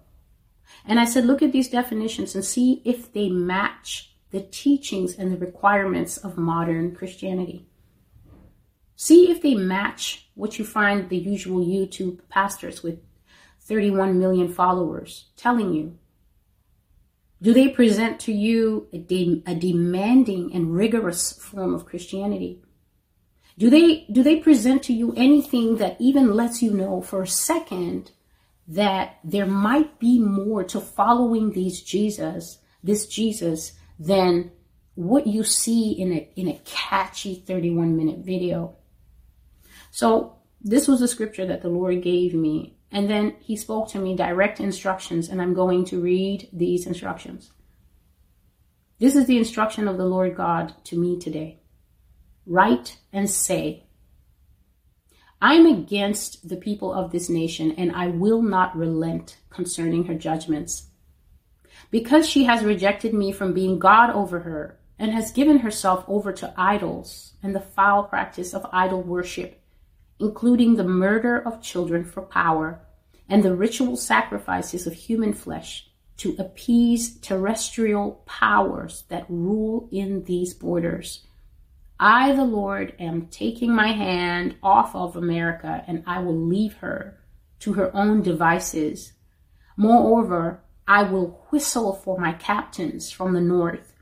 And 0.84 1.00
I 1.00 1.04
said, 1.04 1.26
look 1.26 1.42
at 1.42 1.52
these 1.52 1.68
definitions 1.68 2.34
and 2.34 2.44
see 2.44 2.82
if 2.84 3.12
they 3.12 3.28
match 3.28 4.14
the 4.30 4.40
teachings 4.40 5.14
and 5.16 5.32
the 5.32 5.36
requirements 5.36 6.16
of 6.16 6.38
modern 6.38 6.94
Christianity. 6.94 7.66
See 8.96 9.30
if 9.30 9.42
they 9.42 9.54
match 9.54 10.28
what 10.34 10.58
you 10.58 10.64
find 10.64 11.08
the 11.08 11.16
usual 11.16 11.64
YouTube 11.64 12.20
pastors 12.28 12.82
with 12.82 13.00
31 13.60 14.18
million 14.18 14.52
followers 14.52 15.26
telling 15.36 15.72
you. 15.72 15.98
Do 17.42 17.54
they 17.54 17.68
present 17.68 18.20
to 18.20 18.32
you 18.32 18.88
a, 18.92 18.98
de- 18.98 19.42
a 19.46 19.54
demanding 19.54 20.52
and 20.52 20.74
rigorous 20.74 21.32
form 21.32 21.74
of 21.74 21.86
Christianity? 21.86 22.62
Do 23.60 23.68
they 23.68 24.06
do 24.10 24.22
they 24.22 24.36
present 24.36 24.82
to 24.84 24.94
you 24.94 25.12
anything 25.18 25.76
that 25.76 26.00
even 26.00 26.34
lets 26.34 26.62
you 26.62 26.72
know 26.72 27.02
for 27.02 27.20
a 27.20 27.28
second 27.28 28.10
that 28.66 29.18
there 29.22 29.44
might 29.44 29.98
be 29.98 30.18
more 30.18 30.64
to 30.64 30.80
following 30.80 31.52
these 31.52 31.82
Jesus, 31.82 32.58
this 32.82 33.06
Jesus, 33.06 33.72
than 33.98 34.50
what 34.94 35.26
you 35.26 35.44
see 35.44 35.92
in 35.92 36.10
a 36.10 36.30
in 36.36 36.48
a 36.48 36.58
catchy 36.64 37.34
31 37.34 37.98
minute 37.98 38.20
video? 38.20 38.76
So 39.90 40.38
this 40.62 40.88
was 40.88 41.00
the 41.00 41.08
scripture 41.08 41.44
that 41.44 41.60
the 41.60 41.68
Lord 41.68 42.02
gave 42.02 42.32
me. 42.32 42.78
And 42.90 43.10
then 43.10 43.36
he 43.40 43.58
spoke 43.58 43.90
to 43.90 43.98
me 43.98 44.16
direct 44.16 44.58
instructions, 44.58 45.28
and 45.28 45.40
I'm 45.40 45.52
going 45.52 45.84
to 45.86 46.00
read 46.00 46.48
these 46.50 46.86
instructions. 46.86 47.52
This 48.98 49.14
is 49.14 49.26
the 49.26 49.36
instruction 49.36 49.86
of 49.86 49.98
the 49.98 50.06
Lord 50.06 50.34
God 50.34 50.72
to 50.84 50.98
me 50.98 51.18
today 51.18 51.59
write 52.50 52.98
and 53.12 53.30
say, 53.30 53.84
I 55.40 55.54
am 55.54 55.66
against 55.66 56.48
the 56.48 56.56
people 56.56 56.92
of 56.92 57.12
this 57.12 57.30
nation, 57.30 57.72
and 57.78 57.92
I 57.92 58.08
will 58.08 58.42
not 58.42 58.76
relent 58.76 59.36
concerning 59.48 60.04
her 60.04 60.14
judgments. 60.14 60.88
Because 61.90 62.28
she 62.28 62.44
has 62.44 62.62
rejected 62.62 63.14
me 63.14 63.32
from 63.32 63.54
being 63.54 63.78
God 63.78 64.10
over 64.10 64.40
her, 64.40 64.78
and 64.98 65.12
has 65.12 65.32
given 65.32 65.60
herself 65.60 66.04
over 66.08 66.30
to 66.30 66.52
idols 66.58 67.32
and 67.42 67.54
the 67.54 67.60
foul 67.60 68.04
practice 68.04 68.52
of 68.52 68.66
idol 68.70 69.00
worship, 69.00 69.62
including 70.18 70.74
the 70.74 70.84
murder 70.84 71.38
of 71.38 71.62
children 71.62 72.04
for 72.04 72.20
power 72.20 72.80
and 73.26 73.42
the 73.42 73.54
ritual 73.54 73.96
sacrifices 73.96 74.86
of 74.86 74.92
human 74.92 75.32
flesh 75.32 75.88
to 76.18 76.36
appease 76.38 77.16
terrestrial 77.20 78.22
powers 78.26 79.04
that 79.08 79.24
rule 79.30 79.88
in 79.90 80.24
these 80.24 80.52
borders 80.52 81.26
I, 82.02 82.32
the 82.32 82.44
Lord, 82.44 82.94
am 82.98 83.26
taking 83.26 83.74
my 83.74 83.88
hand 83.88 84.56
off 84.62 84.96
of 84.96 85.16
America 85.16 85.84
and 85.86 86.02
I 86.06 86.20
will 86.20 86.34
leave 86.36 86.72
her 86.76 87.18
to 87.58 87.74
her 87.74 87.94
own 87.94 88.22
devices. 88.22 89.12
Moreover, 89.76 90.64
I 90.88 91.02
will 91.02 91.46
whistle 91.50 91.92
for 91.92 92.18
my 92.18 92.32
captains 92.32 93.10
from 93.10 93.34
the 93.34 93.40
north. 93.42 93.92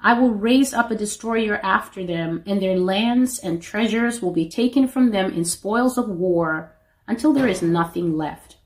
I 0.00 0.18
will 0.18 0.30
raise 0.30 0.74
up 0.74 0.90
a 0.90 0.96
destroyer 0.96 1.60
after 1.62 2.04
them, 2.04 2.42
and 2.44 2.60
their 2.60 2.78
lands 2.78 3.38
and 3.38 3.62
treasures 3.62 4.20
will 4.20 4.32
be 4.32 4.48
taken 4.48 4.86
from 4.86 5.10
them 5.10 5.32
in 5.32 5.44
spoils 5.44 5.96
of 5.96 6.08
war 6.08 6.76
until 7.06 7.32
there 7.32 7.48
is 7.48 7.62
nothing 7.62 8.16
left. 8.16 8.56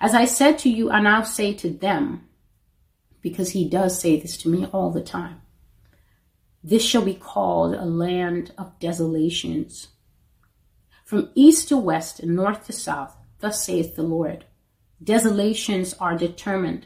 As 0.00 0.14
I 0.14 0.26
said 0.26 0.58
to 0.58 0.68
you, 0.68 0.90
I 0.90 1.00
now 1.00 1.22
say 1.22 1.54
to 1.54 1.70
them, 1.70 2.28
because 3.20 3.50
he 3.50 3.68
does 3.68 4.00
say 4.00 4.20
this 4.20 4.36
to 4.38 4.48
me 4.48 4.66
all 4.66 4.90
the 4.90 5.02
time. 5.02 5.42
This 6.68 6.84
shall 6.84 7.00
be 7.00 7.14
called 7.14 7.74
a 7.74 7.86
land 7.86 8.52
of 8.58 8.78
desolations. 8.78 9.88
From 11.02 11.30
east 11.34 11.68
to 11.68 11.78
west 11.78 12.20
and 12.20 12.36
north 12.36 12.66
to 12.66 12.74
south, 12.74 13.16
thus 13.38 13.64
saith 13.64 13.96
the 13.96 14.02
Lord, 14.02 14.44
desolations 15.02 15.94
are 15.94 16.14
determined, 16.14 16.84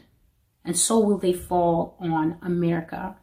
and 0.63 0.77
so 0.77 1.01
will 1.01 1.17
they 1.17 1.33
fall 1.33 1.97
on 1.99 2.37
America. 2.41 3.17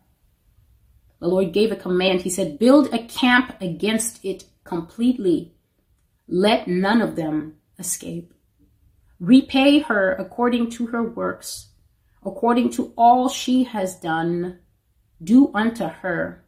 The 1.19 1.29
Lord 1.29 1.55
gave 1.55 1.73
a 1.73 1.77
command. 1.77 2.21
He 2.21 2.29
said, 2.29 2.59
Build 2.59 2.93
a 2.93 3.07
camp 3.07 3.57
against 3.63 4.23
it 4.23 4.45
completely. 4.63 5.55
Let 6.29 6.69
none 6.69 7.01
of 7.01 7.17
them 7.17 7.57
escape. 7.79 8.35
Repay 9.19 9.79
her 9.79 10.13
according 10.13 10.69
to 10.73 10.89
her 10.89 11.03
works, 11.03 11.71
according 12.23 12.69
to 12.73 12.93
all 12.99 13.31
she 13.31 13.65
has 13.65 13.99
done 13.99 14.59
do 15.23 15.51
unto 15.55 15.85
her. 15.85 16.45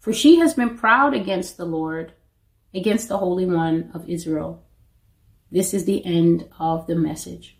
For 0.00 0.14
she 0.14 0.38
has 0.38 0.54
been 0.54 0.78
proud 0.78 1.12
against 1.12 1.58
the 1.58 1.66
Lord, 1.66 2.14
against 2.74 3.08
the 3.08 3.18
Holy 3.18 3.44
One 3.44 3.90
of 3.92 4.08
Israel. 4.08 4.64
This 5.50 5.74
is 5.74 5.84
the 5.84 6.04
end 6.06 6.48
of 6.58 6.86
the 6.86 6.96
message. 6.96 7.58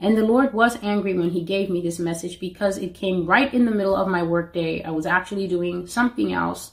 And 0.00 0.16
the 0.16 0.24
Lord 0.24 0.52
was 0.52 0.82
angry 0.82 1.16
when 1.16 1.30
He 1.30 1.42
gave 1.42 1.70
me 1.70 1.80
this 1.80 2.00
message 2.00 2.40
because 2.40 2.76
it 2.76 2.94
came 2.94 3.26
right 3.26 3.52
in 3.54 3.66
the 3.66 3.70
middle 3.70 3.94
of 3.94 4.08
my 4.08 4.22
workday. 4.22 4.82
I 4.82 4.90
was 4.90 5.06
actually 5.06 5.46
doing 5.46 5.86
something 5.86 6.32
else. 6.32 6.72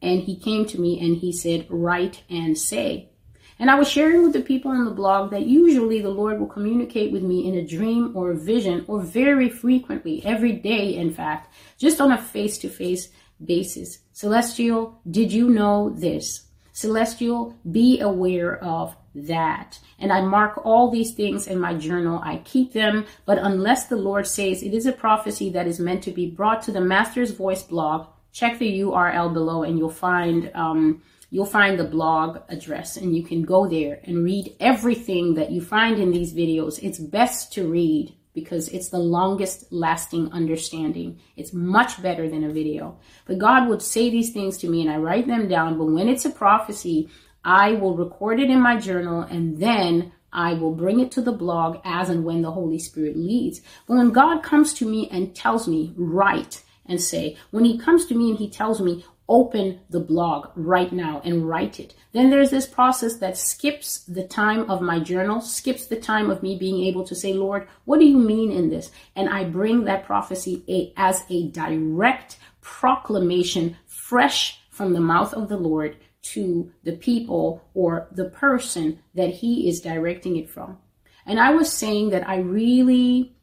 And 0.00 0.20
He 0.20 0.38
came 0.38 0.66
to 0.66 0.80
me 0.80 1.00
and 1.00 1.16
He 1.16 1.32
said, 1.32 1.66
Write 1.68 2.22
and 2.30 2.56
say. 2.56 3.10
And 3.58 3.70
I 3.70 3.76
was 3.76 3.88
sharing 3.88 4.22
with 4.22 4.34
the 4.34 4.42
people 4.42 4.70
on 4.70 4.84
the 4.84 4.90
blog 4.90 5.30
that 5.30 5.46
usually 5.46 6.00
the 6.00 6.10
Lord 6.10 6.38
will 6.38 6.46
communicate 6.46 7.10
with 7.10 7.22
me 7.22 7.48
in 7.48 7.54
a 7.54 7.66
dream 7.66 8.12
or 8.14 8.30
a 8.30 8.36
vision, 8.36 8.84
or 8.86 9.00
very 9.00 9.48
frequently, 9.48 10.24
every 10.24 10.52
day, 10.52 10.94
in 10.94 11.12
fact, 11.12 11.52
just 11.78 12.00
on 12.00 12.12
a 12.12 12.18
face 12.18 12.58
to 12.58 12.68
face 12.68 13.08
basis. 13.44 13.98
Celestial, 14.12 15.00
did 15.10 15.32
you 15.32 15.48
know 15.48 15.90
this? 15.90 16.46
Celestial, 16.72 17.56
be 17.70 18.00
aware 18.00 18.62
of 18.62 18.96
that. 19.14 19.78
And 19.98 20.12
I 20.12 20.20
mark 20.20 20.64
all 20.64 20.90
these 20.90 21.14
things 21.14 21.46
in 21.46 21.58
my 21.58 21.74
journal. 21.74 22.20
I 22.22 22.38
keep 22.44 22.72
them, 22.72 23.06
but 23.24 23.38
unless 23.38 23.86
the 23.86 23.96
Lord 23.96 24.26
says 24.26 24.62
it 24.62 24.74
is 24.74 24.86
a 24.86 24.92
prophecy 24.92 25.50
that 25.50 25.66
is 25.66 25.80
meant 25.80 26.02
to 26.04 26.10
be 26.10 26.30
brought 26.30 26.62
to 26.62 26.72
the 26.72 26.80
Master's 26.80 27.30
Voice 27.30 27.62
blog, 27.62 28.08
check 28.32 28.58
the 28.58 28.80
URL 28.80 29.32
below 29.32 29.62
and 29.62 29.78
you'll 29.78 29.88
find 29.88 30.50
um, 30.54 31.02
you'll 31.30 31.46
find 31.46 31.78
the 31.78 31.84
blog 31.84 32.38
address 32.48 32.96
and 32.96 33.16
you 33.16 33.22
can 33.22 33.42
go 33.42 33.66
there 33.66 34.00
and 34.04 34.22
read 34.22 34.54
everything 34.60 35.34
that 35.34 35.50
you 35.50 35.60
find 35.60 35.98
in 35.98 36.10
these 36.10 36.34
videos. 36.34 36.78
It's 36.82 36.98
best 36.98 37.52
to 37.54 37.66
read 37.66 38.14
because 38.36 38.68
it's 38.68 38.90
the 38.90 38.98
longest 38.98 39.72
lasting 39.72 40.30
understanding. 40.30 41.18
It's 41.36 41.54
much 41.54 42.02
better 42.02 42.28
than 42.28 42.44
a 42.44 42.52
video. 42.52 42.98
But 43.24 43.38
God 43.38 43.66
would 43.68 43.80
say 43.80 44.10
these 44.10 44.30
things 44.30 44.58
to 44.58 44.68
me 44.68 44.82
and 44.82 44.90
I 44.90 44.98
write 44.98 45.26
them 45.26 45.48
down. 45.48 45.78
But 45.78 45.86
when 45.86 46.06
it's 46.06 46.26
a 46.26 46.30
prophecy, 46.30 47.08
I 47.42 47.72
will 47.72 47.96
record 47.96 48.38
it 48.38 48.50
in 48.50 48.60
my 48.60 48.76
journal 48.76 49.22
and 49.22 49.56
then 49.58 50.12
I 50.34 50.52
will 50.52 50.74
bring 50.74 51.00
it 51.00 51.10
to 51.12 51.22
the 51.22 51.32
blog 51.32 51.78
as 51.82 52.10
and 52.10 52.26
when 52.26 52.42
the 52.42 52.52
Holy 52.52 52.78
Spirit 52.78 53.16
leads. 53.16 53.62
But 53.88 53.96
when 53.96 54.10
God 54.10 54.42
comes 54.42 54.74
to 54.74 54.86
me 54.86 55.08
and 55.10 55.34
tells 55.34 55.66
me, 55.66 55.94
write 55.96 56.62
and 56.84 57.00
say, 57.00 57.38
when 57.52 57.64
He 57.64 57.78
comes 57.78 58.04
to 58.06 58.14
me 58.14 58.28
and 58.28 58.38
He 58.38 58.50
tells 58.50 58.82
me, 58.82 59.02
open 59.30 59.80
the 59.88 60.00
blog 60.00 60.50
right 60.54 60.92
now 60.92 61.22
and 61.24 61.48
write 61.48 61.80
it. 61.80 61.94
Then 62.16 62.30
there's 62.30 62.48
this 62.48 62.66
process 62.66 63.16
that 63.16 63.36
skips 63.36 63.98
the 64.04 64.26
time 64.26 64.70
of 64.70 64.80
my 64.80 65.00
journal, 65.00 65.42
skips 65.42 65.84
the 65.84 66.00
time 66.00 66.30
of 66.30 66.42
me 66.42 66.56
being 66.56 66.82
able 66.84 67.04
to 67.04 67.14
say, 67.14 67.34
Lord, 67.34 67.68
what 67.84 67.98
do 67.98 68.06
you 68.06 68.16
mean 68.16 68.50
in 68.50 68.70
this? 68.70 68.90
And 69.14 69.28
I 69.28 69.44
bring 69.44 69.84
that 69.84 70.06
prophecy 70.06 70.64
a, 70.66 70.94
as 70.96 71.24
a 71.28 71.48
direct 71.48 72.38
proclamation, 72.62 73.76
fresh 73.84 74.60
from 74.70 74.94
the 74.94 75.00
mouth 75.00 75.34
of 75.34 75.50
the 75.50 75.58
Lord 75.58 75.98
to 76.32 76.72
the 76.84 76.96
people 76.96 77.62
or 77.74 78.08
the 78.12 78.30
person 78.30 79.00
that 79.14 79.28
he 79.28 79.68
is 79.68 79.82
directing 79.82 80.36
it 80.36 80.48
from. 80.48 80.78
And 81.26 81.38
I 81.38 81.50
was 81.50 81.70
saying 81.70 82.08
that 82.10 82.26
I 82.26 82.36
really, 82.38 83.36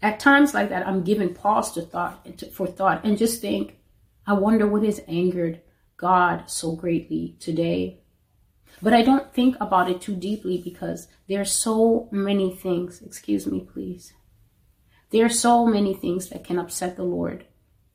at 0.00 0.18
times 0.18 0.54
like 0.54 0.70
that, 0.70 0.88
I'm 0.88 1.04
given 1.04 1.34
pause 1.34 1.72
to 1.72 1.82
thought 1.82 2.26
for 2.54 2.66
thought 2.66 3.04
and 3.04 3.18
just 3.18 3.42
think, 3.42 3.76
I 4.26 4.32
wonder 4.32 4.66
what 4.66 4.84
has 4.84 5.02
angered 5.06 5.60
God 5.98 6.48
so 6.48 6.74
greatly 6.74 7.36
today. 7.38 7.98
But 8.80 8.94
I 8.94 9.02
don't 9.02 9.34
think 9.34 9.56
about 9.60 9.90
it 9.90 10.00
too 10.00 10.14
deeply 10.14 10.58
because 10.58 11.08
there 11.28 11.40
are 11.40 11.44
so 11.44 12.08
many 12.10 12.54
things, 12.54 13.02
excuse 13.02 13.46
me, 13.46 13.60
please. 13.60 14.14
There 15.10 15.26
are 15.26 15.30
so 15.30 15.66
many 15.66 15.94
things 15.94 16.28
that 16.28 16.44
can 16.44 16.58
upset 16.58 16.96
the 16.96 17.02
Lord. 17.02 17.44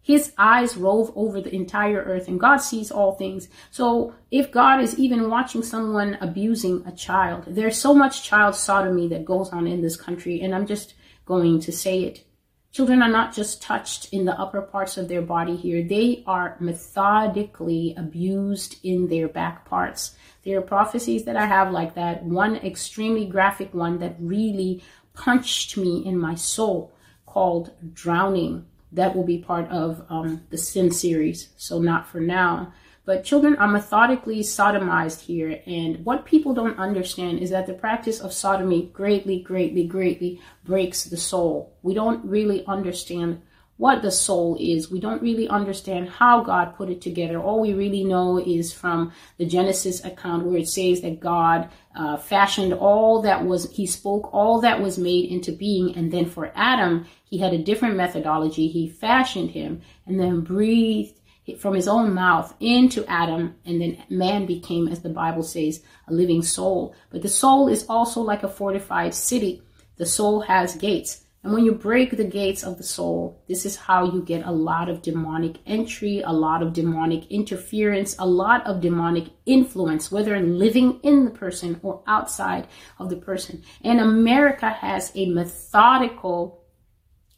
His 0.02 0.34
eyes 0.38 0.76
rove 0.76 1.14
over 1.16 1.40
the 1.40 1.56
entire 1.56 2.04
earth 2.04 2.28
and 2.28 2.38
God 2.38 2.58
sees 2.58 2.92
all 2.92 3.14
things. 3.14 3.48
So 3.72 4.14
if 4.32 4.52
God 4.52 4.82
is 4.82 5.00
even 5.00 5.30
watching 5.30 5.64
someone 5.64 6.18
abusing 6.20 6.84
a 6.86 6.92
child, 6.92 7.46
there's 7.48 7.78
so 7.78 7.94
much 7.94 8.24
child 8.24 8.56
sodomy 8.56 9.08
that 9.08 9.24
goes 9.24 9.50
on 9.52 9.66
in 9.66 9.82
this 9.82 9.96
country. 9.96 10.42
And 10.42 10.54
I'm 10.54 10.68
just 10.68 10.96
going 11.26 11.62
to 11.62 11.72
say 11.72 12.04
it. 12.04 12.26
Children 12.74 13.04
are 13.04 13.10
not 13.10 13.36
just 13.36 13.62
touched 13.62 14.12
in 14.12 14.26
the 14.26 14.34
upper 14.34 14.60
parts 14.60 14.98
of 14.98 15.08
their 15.08 15.22
body 15.22 15.56
here, 15.56 15.84
they 15.84 16.24
are 16.26 16.58
methodically 16.60 17.94
abused 17.96 18.78
in 18.82 19.08
their 19.10 19.28
back 19.28 19.64
parts. 19.66 20.16
There 20.44 20.58
are 20.58 20.62
prophecies 20.64 21.24
that 21.26 21.38
I 21.38 21.46
have 21.46 21.72
like 21.72 21.94
that. 21.94 22.24
One 22.24 22.56
extremely 22.56 23.28
graphic 23.28 23.76
one 23.76 24.00
that 24.00 24.16
really 24.20 24.84
punched 25.14 25.78
me 25.78 26.04
in 26.04 26.18
my 26.18 26.34
soul 26.34 26.92
called 27.28 27.70
Drowning. 27.94 28.66
That 28.92 29.16
will 29.16 29.24
be 29.24 29.38
part 29.38 29.70
of 29.70 30.04
um, 30.10 30.42
the 30.50 30.58
Sin 30.58 30.90
series, 30.90 31.50
so 31.58 31.78
not 31.80 32.08
for 32.08 32.20
now. 32.20 32.74
But 33.06 33.26
children 33.26 33.58
are 33.58 33.68
methodically 33.68 34.40
sodomized 34.40 35.22
here. 35.22 35.62
And 35.66 36.06
what 36.06 36.26
people 36.26 36.54
don't 36.54 36.80
understand 36.80 37.40
is 37.40 37.50
that 37.50 37.68
the 37.68 37.74
practice 37.74 38.20
of 38.22 38.32
sodomy 38.32 38.90
greatly, 38.94 39.42
greatly, 39.42 39.86
greatly 39.86 40.40
breaks 40.64 41.04
the 41.04 41.18
soul. 41.18 41.76
We 41.82 41.94
don't 41.94 42.24
really 42.24 42.66
understand 42.66 43.42
what 43.78 44.02
the 44.02 44.12
soul 44.12 44.56
is. 44.60 44.92
We 44.92 45.00
don't 45.00 45.22
really 45.22 45.50
understand 45.50 46.08
how 46.08 46.44
God 46.44 46.76
put 46.76 46.90
it 46.90 47.02
together. 47.02 47.42
All 47.42 47.60
we 47.60 47.74
really 47.74 48.04
know 48.04 48.38
is 48.38 48.72
from 48.72 49.12
the 49.38 49.46
Genesis 49.46 50.06
account 50.06 50.46
where 50.46 50.60
it 50.60 50.70
says 50.70 51.02
that 51.02 51.20
God 51.20 51.70
uh, 51.96 52.18
fashioned 52.18 52.74
all 52.74 53.22
that 53.24 53.44
was, 53.46 53.70
he 53.72 53.88
spoke 53.88 54.34
all 54.34 54.62
that 54.62 54.82
was 54.82 54.98
made 54.98 55.30
into 55.30 55.52
being. 55.52 55.96
And 55.98 56.12
then 56.12 56.26
for 56.26 56.52
Adam, 56.56 57.06
he 57.26 57.40
had 57.40 57.54
a 57.54 57.58
different 57.58 57.98
methodology. 57.98 58.68
He 58.68 58.88
fashioned 58.88 59.52
him 59.52 59.82
and 60.06 60.20
then 60.20 60.42
breathed 60.42 61.20
from 61.60 61.74
his 61.74 61.88
own 61.88 62.14
mouth 62.14 62.54
into 62.60 63.06
Adam, 63.06 63.56
and 63.66 63.82
then 63.82 64.04
man 64.10 64.46
became, 64.46 64.88
as 64.88 65.02
the 65.02 65.10
Bible 65.10 65.44
says, 65.44 65.84
a 66.08 66.14
living 66.14 66.42
soul. 66.42 66.96
But 67.10 67.22
the 67.22 67.30
soul 67.30 67.68
is 67.68 67.86
also 67.90 68.22
like 68.22 68.44
a 68.44 68.48
fortified 68.48 69.14
city. 69.14 69.62
The 69.98 70.06
soul 70.06 70.42
has 70.42 70.76
gates. 70.76 71.24
And 71.44 71.52
when 71.52 71.66
you 71.66 71.74
break 71.74 72.16
the 72.16 72.24
gates 72.24 72.64
of 72.64 72.78
the 72.78 72.86
soul, 72.86 73.44
this 73.50 73.66
is 73.66 73.76
how 73.76 74.06
you 74.06 74.22
get 74.22 74.46
a 74.46 74.52
lot 74.52 74.88
of 74.88 75.02
demonic 75.02 75.58
entry, 75.66 76.22
a 76.22 76.32
lot 76.32 76.64
of 76.64 76.72
demonic 76.72 77.30
interference, 77.30 78.16
a 78.18 78.26
lot 78.26 78.66
of 78.66 78.80
demonic 78.80 79.26
influence, 79.46 80.10
whether 80.10 80.40
living 80.40 81.02
in 81.04 81.26
the 81.26 81.32
person 81.32 81.82
or 81.84 82.02
outside 82.08 82.68
of 82.98 83.10
the 83.10 83.18
person. 83.18 83.62
And 83.84 84.00
America 84.00 84.70
has 84.70 85.12
a 85.16 85.26
methodical 85.26 86.63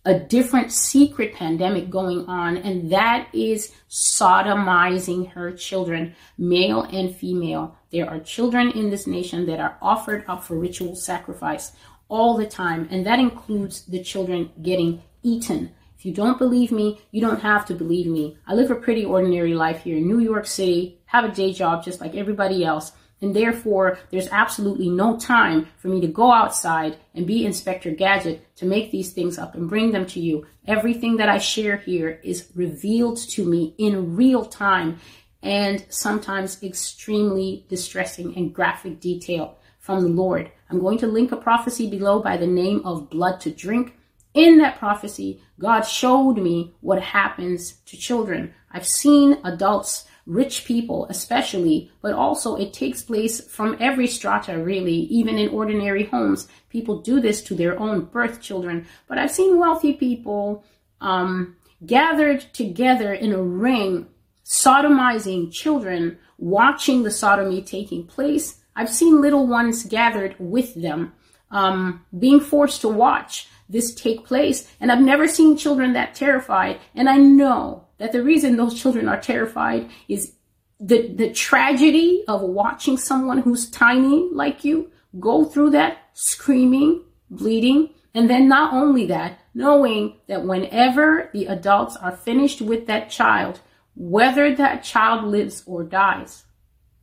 a 0.06 0.20
different 0.20 0.72
secret 0.72 1.34
pandemic 1.34 1.89
going 1.89 2.26
on, 2.28 2.58
and 2.58 2.91
that 2.91 3.28
is 3.34 3.74
sodomizing 3.89 5.32
her 5.32 5.52
children, 5.52 6.15
male 6.38 6.84
and 6.84 7.15
female. 7.15 7.76
There 7.91 8.08
are 8.08 8.20
children 8.20 8.72
in 8.72 8.91
this 8.91 9.08
nation 9.08 9.48
that 9.48 9.60
are 9.60 9.78
offered 9.82 10.24
up 10.28 10.44
for 10.44 10.58
ritual 10.58 10.96
sacrifice 10.96 11.72
all 12.08 12.38
the 12.38 12.46
time, 12.46 12.88
and 12.91 13.06
that 13.06 13.20
includes 13.20 13.84
the 13.86 14.04
children 14.04 14.52
getting 14.62 15.02
eaten. 15.24 15.72
If 15.98 16.06
you 16.06 16.13
don't 16.13 16.38
believe 16.38 16.72
me, 16.72 17.02
you 17.12 17.20
don't 17.20 17.41
have 17.41 17.65
to 17.65 17.74
believe 17.74 18.06
me. 18.06 18.38
I 18.46 18.54
live 18.54 18.70
a 18.70 18.76
pretty 18.76 19.06
ordinary 19.06 19.56
life 19.56 19.84
here 19.84 19.98
in 19.98 20.08
New 20.08 20.20
York 20.20 20.46
City, 20.46 21.00
have 21.06 21.26
a 21.26 21.34
day 21.34 21.52
job 21.52 21.84
just 21.84 22.00
like 22.00 22.13
everybody 22.13 22.63
else. 22.63 22.91
And 23.21 23.36
therefore, 23.36 23.97
there's 24.12 24.28
absolutely 24.30 24.89
no 24.89 25.17
time 25.17 25.67
for 25.78 25.88
me 25.88 26.01
to 26.01 26.08
go 26.08 26.32
outside 26.32 26.97
and 27.13 27.25
be 27.25 27.45
Inspector 27.45 27.89
Gadget 27.91 28.56
to 28.58 28.65
make 28.65 28.91
these 28.91 29.13
things 29.13 29.38
up 29.38 29.56
and 29.56 29.69
bring 29.69 29.91
them 29.91 30.06
to 30.08 30.19
you. 30.19 30.45
Everything 30.67 31.17
that 31.17 31.30
I 31.30 31.38
share 31.38 31.78
here 31.78 32.19
is 32.23 32.49
revealed 32.56 33.17
to 33.30 33.45
me 33.45 33.73
in 33.78 34.15
real 34.15 34.45
time 34.45 34.99
and 35.41 35.86
sometimes 35.89 36.62
extremely 36.63 37.65
distressing 37.69 38.36
and 38.36 38.54
graphic 38.54 38.99
detail 38.99 39.58
from 39.80 40.01
the 40.01 40.10
Lord. 40.10 40.51
I'm 40.69 40.80
going 40.80 40.97
to 40.97 41.08
link 41.08 41.32
a 41.32 41.38
prophecy 41.38 41.89
below 41.89 42.19
by 42.19 42.38
the 42.38 42.47
name 42.47 42.82
of 42.84 43.10
Blood 43.10 43.39
to 43.41 43.51
Drink. 43.51 43.95
In 44.34 44.58
that 44.58 44.80
prophecy, 44.80 45.41
God 45.60 45.82
showed 45.82 46.38
me 46.38 46.73
what 46.82 47.01
happens 47.01 47.75
to 47.86 47.95
children. 47.95 48.54
I've 48.71 48.88
seen 48.88 49.39
adults 49.45 50.06
rich 50.25 50.65
people 50.65 51.05
especially, 51.09 51.91
but 52.01 52.13
also 52.13 52.55
it 52.55 52.73
takes 52.73 53.03
place 53.03 53.41
from 53.41 53.77
every 53.79 54.07
strata 54.07 54.57
really, 54.57 54.93
even 54.93 55.38
in 55.38 55.49
ordinary 55.49 56.05
homes. 56.05 56.47
People 56.69 57.01
do 57.01 57.19
this 57.19 57.41
to 57.43 57.55
their 57.55 57.79
own 57.79 58.05
birth 58.05 58.41
children. 58.41 58.88
But 59.07 59.17
I've 59.17 59.31
seen 59.31 59.59
wealthy 59.59 59.93
people 59.93 60.63
um, 60.99 61.55
gathered 61.85 62.41
together 62.53 63.13
in 63.13 63.33
a 63.33 63.41
ring, 63.41 64.07
sodomizing 64.43 65.51
children, 65.51 66.17
watching 66.38 67.03
the 67.03 67.11
sodomy 67.11 67.61
taking 67.61 68.05
place. 68.05 68.61
I've 68.75 68.89
seen 68.89 69.21
little 69.21 69.47
ones 69.47 69.85
gathered 69.85 70.35
with 70.39 70.73
them, 70.75 71.13
um, 71.51 72.03
being 72.17 72.39
forced 72.39 72.81
to 72.81 72.89
watch 72.89 73.47
this 73.69 73.93
take 73.93 74.25
place. 74.25 74.69
And 74.79 74.91
I've 74.91 75.01
never 75.01 75.27
seen 75.27 75.57
children 75.57 75.93
that 75.93 76.15
terrified. 76.15 76.79
And 76.95 77.09
I 77.09 77.17
know 77.17 77.85
that 77.97 78.12
the 78.12 78.23
reason 78.23 78.58
those 78.58 78.79
children 78.79 79.08
are 79.08 79.19
terrified 79.19 79.89
is 80.08 80.34
the, 80.79 81.08
the 81.13 81.31
tragedy 81.31 82.23
of 82.27 82.41
watching 82.41 82.97
someone 82.97 83.39
who's 83.39 83.69
tiny 83.69 84.29
like 84.31 84.63
you 84.63 84.91
go 85.19 85.45
through 85.45 85.71
that 85.71 85.97
screaming, 86.13 87.03
bleeding, 87.29 87.89
and 88.13 88.29
then 88.29 88.47
not 88.47 88.73
only 88.73 89.05
that, 89.08 89.39
knowing 89.53 90.17
that 90.27 90.45
whenever 90.45 91.29
the 91.34 91.45
adults 91.45 91.95
are 91.97 92.15
finished 92.15 92.62
with 92.62 92.88
that 92.88 93.10
child, 93.10 93.60
whether 93.95 94.53
that 94.55 94.84
child 94.84 95.25
lives 95.25 95.63
or 95.65 95.84
dies, 95.84 96.43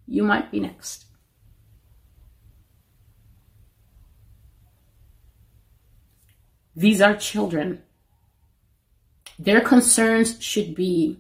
you 0.07 0.23
might 0.23 0.51
be 0.51 0.61
next. 0.61 1.07
These 6.75 7.01
are 7.03 7.17
children. 7.17 7.83
Their 9.39 9.61
concerns 9.61 10.43
should 10.43 10.75
be 10.75 11.19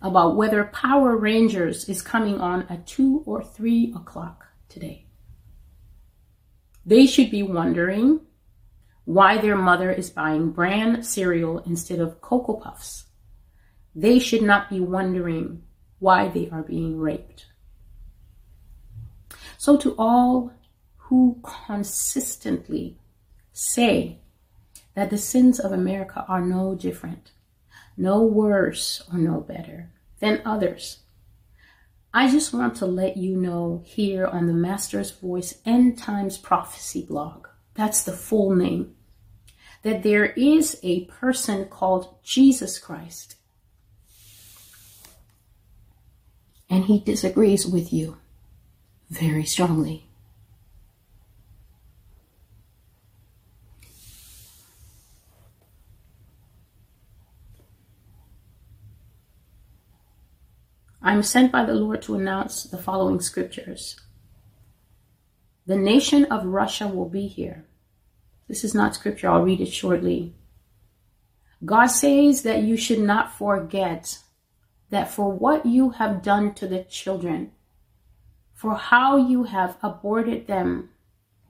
about 0.00 0.36
whether 0.36 0.64
Power 0.64 1.16
Rangers 1.16 1.88
is 1.88 2.02
coming 2.02 2.40
on 2.40 2.66
at 2.68 2.86
2 2.86 3.22
or 3.26 3.42
3 3.42 3.94
o'clock 3.96 4.46
today. 4.68 5.06
They 6.84 7.06
should 7.06 7.30
be 7.30 7.42
wondering 7.42 8.20
why 9.04 9.38
their 9.38 9.56
mother 9.56 9.90
is 9.90 10.10
buying 10.10 10.50
bran 10.50 11.02
cereal 11.02 11.58
instead 11.60 11.98
of 11.98 12.20
Cocoa 12.20 12.54
Puffs. 12.54 13.06
They 13.94 14.18
should 14.18 14.42
not 14.42 14.68
be 14.68 14.80
wondering 14.80 15.62
why 15.98 16.28
they 16.28 16.50
are 16.50 16.62
being 16.62 16.98
raped. 16.98 17.46
So, 19.58 19.76
to 19.78 19.94
all 19.98 20.52
who 20.96 21.40
consistently 21.42 22.98
say 23.52 24.20
that 24.94 25.10
the 25.10 25.18
sins 25.18 25.58
of 25.58 25.72
America 25.72 26.24
are 26.28 26.40
no 26.40 26.74
different, 26.74 27.32
no 27.96 28.22
worse, 28.22 29.02
or 29.12 29.18
no 29.18 29.40
better 29.40 29.90
than 30.20 30.42
others, 30.44 31.00
I 32.12 32.30
just 32.30 32.54
want 32.54 32.76
to 32.76 32.86
let 32.86 33.18
you 33.18 33.36
know 33.36 33.82
here 33.84 34.26
on 34.26 34.46
the 34.46 34.54
Master's 34.54 35.10
Voice 35.10 35.58
End 35.66 35.98
Times 35.98 36.38
Prophecy 36.38 37.04
blog, 37.04 37.46
that's 37.74 38.04
the 38.04 38.12
full 38.12 38.54
name, 38.54 38.94
that 39.82 40.02
there 40.02 40.26
is 40.26 40.80
a 40.82 41.04
person 41.04 41.66
called 41.66 42.16
Jesus 42.22 42.78
Christ. 42.78 43.36
And 46.70 46.86
he 46.86 47.00
disagrees 47.00 47.66
with 47.66 47.92
you 47.92 48.16
very 49.10 49.44
strongly. 49.44 50.05
I 61.06 61.12
am 61.12 61.22
sent 61.22 61.52
by 61.52 61.64
the 61.64 61.72
Lord 61.72 62.02
to 62.02 62.16
announce 62.16 62.64
the 62.64 62.78
following 62.78 63.20
scriptures. 63.20 63.94
The 65.64 65.76
nation 65.76 66.24
of 66.24 66.44
Russia 66.44 66.88
will 66.88 67.08
be 67.08 67.28
here. 67.28 67.64
This 68.48 68.64
is 68.64 68.74
not 68.74 68.96
scripture, 68.96 69.30
I'll 69.30 69.44
read 69.44 69.60
it 69.60 69.72
shortly. 69.72 70.34
God 71.64 71.86
says 71.86 72.42
that 72.42 72.64
you 72.64 72.76
should 72.76 72.98
not 72.98 73.38
forget 73.38 74.18
that 74.90 75.08
for 75.08 75.30
what 75.30 75.64
you 75.64 75.90
have 75.90 76.24
done 76.24 76.54
to 76.54 76.66
the 76.66 76.82
children, 76.82 77.52
for 78.52 78.74
how 78.74 79.16
you 79.16 79.44
have 79.44 79.76
aborted 79.84 80.48
them 80.48 80.88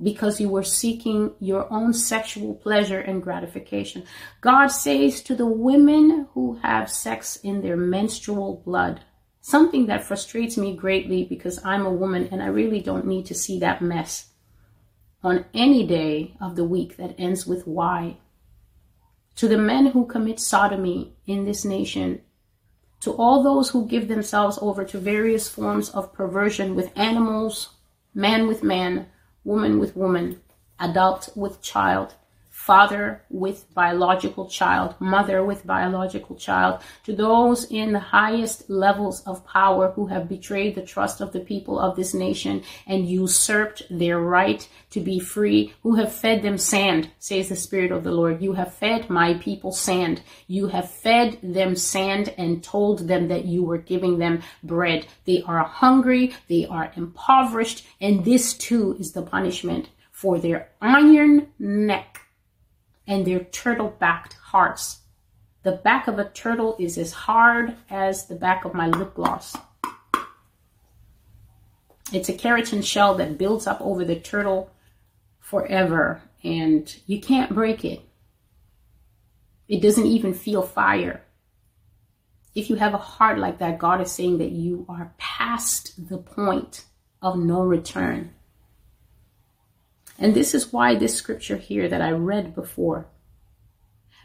because 0.03 0.38
you 0.38 0.51
were 0.51 0.64
seeking 0.64 1.33
your 1.40 1.66
own 1.73 1.95
sexual 1.95 2.57
pleasure 2.57 3.01
and 3.01 3.23
gratification. 3.23 4.05
God 4.42 4.66
says 4.66 5.23
to 5.23 5.35
the 5.35 5.47
women 5.47 6.29
who 6.35 6.57
have 6.62 6.90
sex 6.90 7.37
in 7.37 7.62
their 7.62 7.79
menstrual 7.79 8.61
blood, 8.62 9.01
something 9.46 9.87
that 9.87 10.02
frustrates 10.02 10.56
me 10.56 10.74
greatly 10.74 11.22
because 11.22 11.64
I'm 11.64 11.87
a 11.87 11.98
woman 12.02 12.28
and 12.32 12.42
I 12.42 12.46
really 12.46 12.80
don't 12.80 13.06
need 13.06 13.26
to 13.26 13.35
see 13.35 13.61
that 13.61 13.80
mess 13.80 14.30
on 15.22 15.44
any 15.54 15.87
day 15.87 16.35
of 16.40 16.56
the 16.56 16.64
week 16.64 16.96
that 16.96 17.14
ends 17.16 17.46
with 17.46 17.64
Y. 17.64 18.16
To 19.37 19.46
the 19.46 19.56
men 19.56 19.87
who 19.87 20.04
commit 20.04 20.40
sodomy 20.40 21.14
in 21.28 21.44
this 21.44 21.64
nation, 21.64 22.22
to 23.02 23.12
all 23.12 23.44
those 23.44 23.70
who 23.70 23.87
give 23.87 24.09
themselves 24.09 24.59
over 24.61 24.85
to 24.85 24.98
various 24.98 25.48
forms 25.48 25.90
of 25.90 26.12
perversion 26.12 26.74
with 26.74 26.90
animals, 26.98 27.68
man 28.12 28.48
with 28.48 28.64
man, 28.64 29.06
woman 29.44 29.78
with 29.78 29.94
woman, 29.94 30.40
adult 30.80 31.28
with 31.37 31.62
child, 31.62 32.14
father 32.66 33.22
with 33.31 33.72
biological 33.74 34.48
child, 34.48 34.92
mother 34.98 35.44
with 35.44 35.64
biological 35.64 36.35
child, 36.35 36.83
to 37.05 37.14
those 37.14 37.64
in 37.70 37.92
the 37.92 38.00
highest 38.00 38.68
levels 38.68 39.22
of 39.22 39.46
power 39.46 39.92
who 39.92 40.07
have 40.09 40.29
betrayed 40.29 40.74
the 40.74 40.83
trust 40.83 41.20
of 41.20 41.33
the 41.33 41.38
people 41.38 41.79
of 41.79 41.94
this 41.94 42.12
nation 42.12 42.61
and 42.88 43.09
usurped 43.09 43.83
their 43.88 44.18
right 44.18 44.68
to 44.90 44.98
be 44.98 45.20
free, 45.20 45.72
who 45.85 45.94
have 45.94 46.12
fed 46.12 46.42
them 46.42 46.59
sand, 46.59 47.09
says 47.20 47.48
the 47.48 47.55
Spirit 47.55 47.92
of 47.92 48.02
the 48.02 48.11
Lord. 48.11 48.42
You 48.42 48.55
have 48.55 48.74
fed 48.74 49.09
my 49.09 49.35
people 49.35 49.70
sand. 49.70 50.20
You 50.48 50.66
have 50.66 50.90
fed 50.90 51.38
them 51.44 51.76
sand 51.76 52.35
and 52.37 52.64
told 52.64 53.07
them 53.07 53.29
that 53.29 53.44
you 53.44 53.62
were 53.62 53.79
giving 53.79 54.18
them 54.18 54.42
bread. 54.64 55.07
They 55.24 55.40
are 55.42 55.62
hungry, 55.62 56.35
they 56.48 56.66
are 56.66 56.90
impoverished, 56.96 57.87
and 58.00 58.24
this 58.24 58.55
too 58.55 58.96
is 58.98 59.12
the 59.12 59.22
punishment 59.22 59.88
for 60.11 60.40
their 60.40 60.70
iron 60.81 61.46
neck 61.61 62.26
and 63.07 63.27
their 63.27 63.40
turtle 63.40 63.95
backed 63.99 64.35
hearts. 64.35 65.01
The 65.62 65.73
back 65.73 66.07
of 66.07 66.19
a 66.19 66.29
turtle 66.29 66.77
is 66.79 66.97
as 66.97 67.12
hard 67.12 67.77
as 67.90 68.27
the 68.27 68.37
back 68.37 68.64
of 68.64 68.75
my 68.75 68.88
lip 68.88 69.14
gloss. 69.14 69.57
It's 72.12 72.29
a 72.29 72.33
keratin 72.33 72.85
shell 72.85 73.16
that 73.16 73.37
builds 73.37 73.66
up 73.66 73.81
over 73.81 74.05
the 74.05 74.14
turtle 74.14 74.71
forever, 75.40 76.23
and 76.45 76.95
you 77.07 77.21
can't 77.21 77.53
break 77.53 77.85
it. 77.85 78.01
It 79.66 79.83
doesn't 79.83 80.07
even 80.07 80.33
feel 80.33 80.62
fire. 80.62 81.23
If 82.55 82.71
you 82.71 82.77
have 82.77 82.95
a 82.95 82.99
heart 82.99 83.38
like 83.38 83.59
that, 83.59 83.79
God 83.79 84.01
is 84.01 84.12
saying 84.12 84.38
that 84.38 84.53
you 84.53 84.87
are 84.88 85.12
past 85.19 86.09
the 86.09 86.19
point 86.19 86.85
of 87.21 87.37
no 87.37 87.62
return. 87.62 88.36
And 90.18 90.35
this 90.35 90.55
is 90.55 90.72
why 90.72 90.94
this 90.94 91.14
scripture 91.14 91.57
here 91.57 91.88
that 91.88 92.00
I 92.00 92.11
read 92.11 92.55
before. 92.55 93.07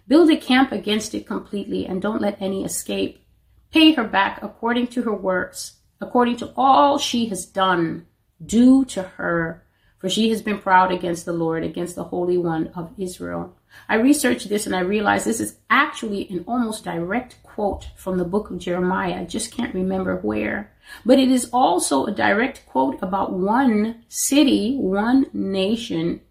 Build 0.07 0.29
a 0.29 0.37
camp 0.37 0.71
against 0.71 1.13
it 1.13 1.27
completely 1.27 1.85
and 1.85 2.01
don't 2.01 2.21
let 2.21 2.41
any 2.41 2.63
escape. 2.63 3.23
Pay 3.71 3.93
her 3.93 4.03
back 4.03 4.41
according 4.41 4.87
to 4.87 5.03
her 5.03 5.13
works, 5.13 5.77
according 5.99 6.37
to 6.37 6.51
all 6.57 6.97
she 6.97 7.27
has 7.27 7.45
done. 7.45 8.07
Do 8.43 8.83
to 8.85 9.03
her, 9.03 9.63
for 9.99 10.09
she 10.09 10.29
has 10.29 10.41
been 10.41 10.59
proud 10.59 10.91
against 10.91 11.25
the 11.25 11.33
Lord, 11.33 11.63
against 11.63 11.95
the 11.95 12.05
Holy 12.05 12.37
One 12.37 12.67
of 12.75 12.91
Israel. 12.97 13.55
I 13.87 13.95
researched 13.95 14.49
this 14.49 14.65
and 14.65 14.75
I 14.75 14.81
realized 14.81 15.25
this 15.25 15.39
is 15.39 15.57
actually 15.69 16.29
an 16.29 16.43
almost 16.47 16.83
direct 16.83 17.41
quote 17.43 17.87
from 17.95 18.17
the 18.17 18.25
book 18.25 18.49
of 18.49 18.59
Jeremiah. 18.59 19.21
I 19.21 19.25
just 19.25 19.51
can't 19.51 19.73
remember 19.73 20.17
where. 20.17 20.71
But 21.05 21.19
it 21.19 21.29
is 21.29 21.49
also 21.51 22.05
a 22.05 22.11
direct 22.11 22.65
quote 22.65 23.01
about 23.01 23.33
one 23.33 24.03
city, 24.07 24.77
one 24.77 25.27
nation, 25.33 26.21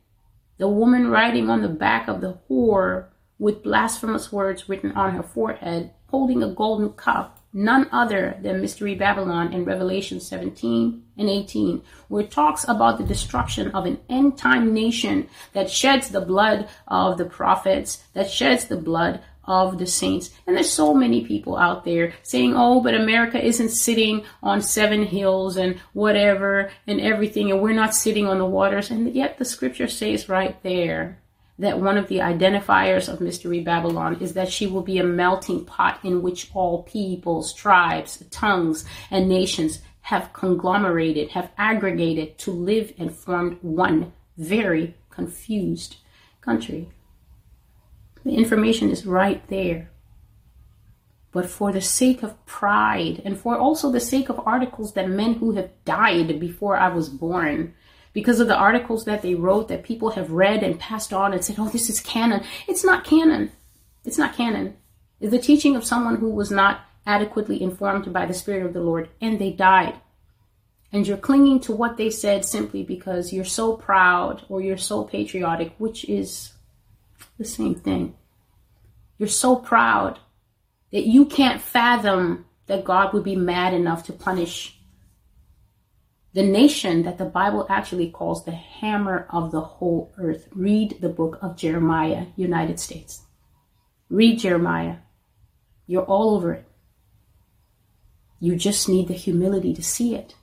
the 0.59 0.69
woman 0.69 1.09
riding 1.09 1.49
on 1.49 1.63
the 1.63 1.69
back 1.69 2.09
of 2.09 2.21
the 2.21 2.39
whore 2.49 3.07
with 3.39 3.63
blasphemous 3.63 4.31
words 4.31 4.69
written 4.69 4.93
on 4.93 5.15
her 5.15 5.23
forehead, 5.23 5.91
holding 6.09 6.43
a 6.43 6.55
golden 6.55 6.91
cup 6.91 7.40
none 7.53 7.89
other 7.91 8.39
than 8.43 8.61
Mystery 8.61 8.95
Babylon 8.95 9.53
in 9.53 9.65
Revelation 9.65 10.21
17 10.21 11.03
and 11.19 11.29
18, 11.29 11.83
where 12.09 12.25
it 12.25 12.31
talks 12.31 12.65
about 12.69 12.99
the 12.99 13.05
destruction 13.05 13.71
of 13.73 13.87
an 13.87 13.99
end 14.09 14.39
time 14.39 14.73
nation 14.73 15.29
that 15.53 15.71
sheds 15.71 16.09
the 16.09 16.21
blood 16.21 16.69
of 16.87 17.19
the 17.19 17.25
prophets, 17.25 18.05
that 18.15 18.31
sheds 18.31 18.67
the 18.67 18.77
blood 18.77 19.21
of 19.45 19.79
the 19.79 19.87
saints. 19.87 20.31
And 20.47 20.57
there's 20.57 20.71
so 20.71 20.95
many 20.95 21.25
people 21.25 21.57
out 21.57 21.85
there 21.85 22.15
saying, 22.23 22.55
oh, 22.57 22.81
but 22.81 22.95
America 22.95 23.45
isn't 23.45 23.71
sitting 23.71 24.25
on 24.43 24.63
seven 24.63 25.05
hills 25.05 25.57
and 25.57 25.81
whatever 25.93 26.71
and 26.87 27.01
everything, 27.01 27.51
and 27.51 27.61
we're 27.61 27.73
not 27.73 27.95
sitting 27.95 28.27
on 28.27 28.39
the 28.39 28.47
waters. 28.47 28.91
And 28.91 29.13
yet 29.13 29.39
the 29.39 29.45
scripture 29.45 29.89
says 29.89 30.29
right 30.29 30.63
there 30.63 31.19
that 31.61 31.79
one 31.79 31.99
of 31.99 32.09
the 32.09 32.19
identifiers 32.19 33.13
of 33.13 33.21
Mystery 33.21 33.61
Babylon 33.61 34.17
is 34.21 34.33
that 34.33 34.51
she 34.51 34.67
will 34.67 34.81
be 34.81 34.99
a 34.99 35.05
melting 35.05 35.65
pot 35.67 36.01
in 36.03 36.23
which 36.23 36.51
all 36.55 36.83
peoples, 36.85 37.53
tribes, 37.53 38.25
tongues, 38.31 38.87
and 39.11 39.29
nations 39.29 39.81
have 40.01 40.33
conglomerated, 40.33 41.29
have 41.31 41.51
aggregated 41.59 42.39
to 42.39 42.51
live 42.51 42.95
and 42.99 43.15
formed 43.15 43.59
one 43.61 44.13
very 44.39 44.95
confused 45.11 45.97
country. 46.41 46.89
The 48.25 48.35
information 48.35 48.91
is 48.91 49.05
right 49.05 49.47
there. 49.49 49.91
But 51.31 51.49
for 51.49 51.73
the 51.73 51.83
sake 51.83 52.23
of 52.23 52.45
pride 52.47 53.21
and 53.25 53.39
for 53.39 53.57
also 53.57 53.93
the 53.93 54.01
sake 54.01 54.31
of 54.31 54.41
articles 54.47 54.95
that 54.95 55.09
men 55.09 55.35
who 55.35 55.53
have 55.53 55.71
died 55.85 56.41
before 56.41 56.77
I 56.77 56.89
was 56.89 57.11
born 57.11 57.75
because 58.13 58.41
of 58.41 58.49
the 58.49 58.57
articles 58.57 59.05
that 59.05 59.23
they 59.23 59.35
wrote 59.35 59.69
that 59.69 59.85
people 59.85 60.11
have 60.11 60.31
read 60.31 60.63
and 60.63 60.81
passed 60.81 61.13
on 61.13 61.33
and 61.33 61.45
said, 61.45 61.57
oh, 61.59 61.69
this 61.69 61.89
is 61.89 62.01
canon. 62.01 62.43
It's 62.67 62.85
not 62.85 63.05
canon. 63.05 63.53
It's 64.05 64.19
not 64.19 64.37
canon. 64.37 64.77
It's 65.21 65.31
the 65.31 65.39
teaching 65.39 65.77
of 65.77 65.85
someone 65.85 66.17
who 66.17 66.31
was 66.31 66.51
not 66.51 66.81
adequately 67.07 67.63
informed 67.63 68.13
by 68.13 68.27
the 68.27 68.35
Spirit 68.35 68.67
of 68.67 68.73
the 68.73 68.81
Lord 68.81 69.09
and 69.21 69.39
they 69.39 69.53
died. 69.53 69.95
And 70.93 71.07
you're 71.07 71.17
clinging 71.17 71.61
to 71.61 71.73
what 71.73 71.97
they 71.97 72.11
said 72.11 72.45
simply 72.45 72.83
because 72.83 73.33
you're 73.33 73.45
so 73.45 73.77
proud 73.77 74.43
or 74.49 74.61
you're 74.61 74.77
so 74.77 75.05
patriotic, 75.05 75.75
which 75.79 76.05
is 76.07 76.53
the 77.39 77.45
same 77.45 77.77
thing. 77.77 78.17
You're 79.19 79.29
so 79.29 79.55
proud 79.55 80.19
that 80.91 81.07
you 81.07 81.27
can't 81.27 81.61
fathom 81.61 82.47
that 82.67 82.85
God 82.85 83.13
would 83.13 83.23
be 83.23 83.37
mad 83.37 83.73
enough 83.73 84.05
to 84.05 84.13
punish 84.13 84.80
The 86.33 86.43
nation 86.45 87.03
that 87.03 87.19
the 87.19 87.25
Bible 87.25 87.67
actually 87.69 88.09
calls 88.11 88.45
the 88.45 88.53
hammer 88.53 89.27
of 89.31 89.51
the 89.51 89.61
whole 89.61 90.13
earth. 90.17 90.49
Read 90.53 90.99
the 91.01 91.09
book 91.09 91.39
of 91.43 91.57
Jeremiah, 91.57 92.27
United 92.37 92.79
States. 92.79 93.23
Read 94.09 94.39
Jeremiah. 94.39 94.99
You're 95.89 96.05
all 96.05 96.37
over 96.37 96.53
it. 96.53 96.69
You 98.39 98.55
just 98.55 98.89
need 98.89 99.09
the 99.09 99.15
humility 99.15 99.75
to 99.75 99.83
see 99.83 100.15
it. 100.15 100.37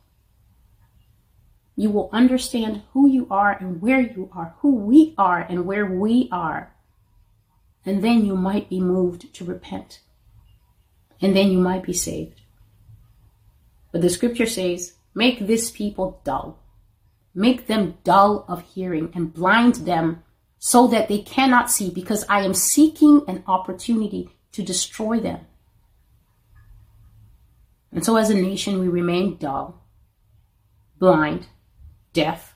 You 1.77 1.89
will 1.89 2.09
understand 2.11 2.81
who 2.91 3.07
you 3.07 3.27
are 3.31 3.51
and 3.51 3.81
where 3.81 4.01
you 4.01 4.29
are, 4.33 4.55
who 4.59 4.75
we 4.75 5.13
are 5.17 5.39
and 5.39 5.65
where 5.65 5.85
we 5.85 6.27
are. 6.31 6.73
And 7.85 8.03
then 8.03 8.25
you 8.25 8.35
might 8.35 8.69
be 8.69 8.81
moved 8.81 9.33
to 9.35 9.45
repent. 9.45 10.01
And 11.21 11.33
then 11.33 11.49
you 11.49 11.59
might 11.59 11.83
be 11.83 11.93
saved. 11.93 12.41
But 13.93 14.01
the 14.01 14.09
scripture 14.09 14.45
says, 14.45 14.96
make 15.17 15.47
this 15.47 15.71
people 15.71 16.21
dull. 16.23 16.63
Make 17.33 17.65
them 17.65 17.97
dull 18.03 18.45
of 18.47 18.61
hearing 18.61 19.11
and 19.15 19.33
blind 19.33 19.75
them 19.75 20.23
so 20.59 20.85
that 20.87 21.07
they 21.07 21.19
cannot 21.19 21.71
see 21.71 21.89
because 21.89 22.23
I 22.29 22.41
am 22.41 22.53
seeking 22.53 23.23
an 23.27 23.43
opportunity 23.47 24.29
to 24.51 24.61
destroy 24.61 25.19
them. 25.19 25.39
And 27.91 28.05
so 28.05 28.15
as 28.15 28.29
a 28.29 28.35
nation, 28.35 28.79
we 28.79 28.87
remain 28.87 29.37
dull, 29.37 29.83
blind, 30.99 31.47
deaf, 32.13 32.55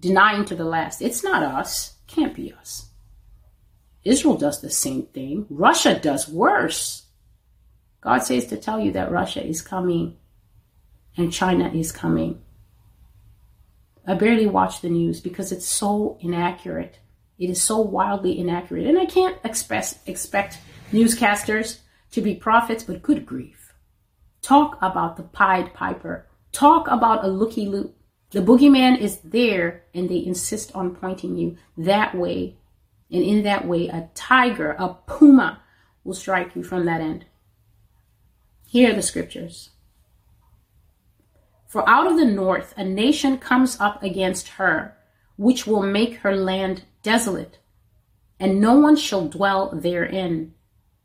denying 0.00 0.46
to 0.46 0.54
the 0.54 0.64
last. 0.64 1.02
It's 1.02 1.22
not 1.22 1.42
us. 1.42 1.96
Can't 2.06 2.34
be 2.34 2.50
us. 2.50 2.90
Israel 4.04 4.38
does 4.38 4.62
the 4.62 4.70
same 4.70 5.02
thing. 5.02 5.44
Russia 5.50 5.98
does 5.98 6.30
worse. 6.30 7.06
God 8.00 8.20
says 8.20 8.46
to 8.46 8.56
tell 8.56 8.80
you 8.80 8.92
that 8.92 9.10
Russia 9.10 9.44
is 9.44 9.60
coming 9.60 10.16
and 11.18 11.32
China 11.32 11.68
is 11.68 11.92
coming. 11.92 12.40
I 14.06 14.14
barely 14.14 14.46
watch 14.46 14.80
the 14.80 14.88
news 14.88 15.20
because 15.20 15.52
it's 15.52 15.66
so 15.66 16.16
inaccurate. 16.20 17.00
It 17.38 17.50
is 17.50 17.60
so 17.60 17.78
wildly 17.78 18.38
inaccurate. 18.38 18.86
And 18.86 18.98
I 18.98 19.04
can't 19.04 19.36
express, 19.44 19.98
expect 20.06 20.58
newscasters 20.92 21.80
to 22.12 22.22
be 22.22 22.34
prophets, 22.36 22.84
but 22.84 23.02
good 23.02 23.26
grief. 23.26 23.74
Talk 24.40 24.78
about 24.80 25.16
the 25.16 25.24
Pied 25.24 25.74
Piper. 25.74 26.26
Talk 26.52 26.86
about 26.88 27.24
a 27.24 27.28
looky 27.28 27.66
loop. 27.66 27.96
The 28.30 28.40
boogeyman 28.40 28.98
is 28.98 29.18
there 29.18 29.84
and 29.92 30.08
they 30.08 30.24
insist 30.24 30.74
on 30.74 30.94
pointing 30.94 31.36
you 31.36 31.56
that 31.76 32.14
way. 32.14 32.56
And 33.10 33.22
in 33.22 33.42
that 33.42 33.66
way, 33.66 33.88
a 33.88 34.08
tiger, 34.14 34.72
a 34.78 34.94
puma 35.06 35.62
will 36.04 36.14
strike 36.14 36.54
you 36.54 36.62
from 36.62 36.86
that 36.86 37.00
end. 37.00 37.26
Here 38.66 38.92
are 38.92 38.94
the 38.94 39.02
scriptures. 39.02 39.70
For 41.68 41.86
out 41.86 42.06
of 42.06 42.16
the 42.16 42.24
north 42.24 42.72
a 42.78 42.84
nation 42.84 43.36
comes 43.36 43.78
up 43.78 44.02
against 44.02 44.48
her, 44.56 44.96
which 45.36 45.66
will 45.66 45.82
make 45.82 46.14
her 46.20 46.34
land 46.34 46.84
desolate, 47.02 47.58
and 48.40 48.58
no 48.58 48.78
one 48.78 48.96
shall 48.96 49.28
dwell 49.28 49.70
therein. 49.74 50.54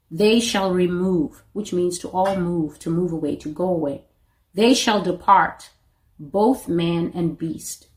They 0.10 0.40
shall 0.40 0.74
remove, 0.74 1.44
which 1.52 1.74
means 1.74 2.00
to 2.00 2.08
all 2.08 2.38
move, 2.38 2.80
to 2.80 2.90
move 2.90 3.12
away, 3.12 3.36
to 3.38 3.50
go 3.50 3.68
away. 3.68 4.06
They 4.54 4.74
shall 4.74 5.02
depart, 5.02 5.70
both 6.18 6.70
man 6.70 7.12
and 7.14 7.38
beast. 7.38 7.88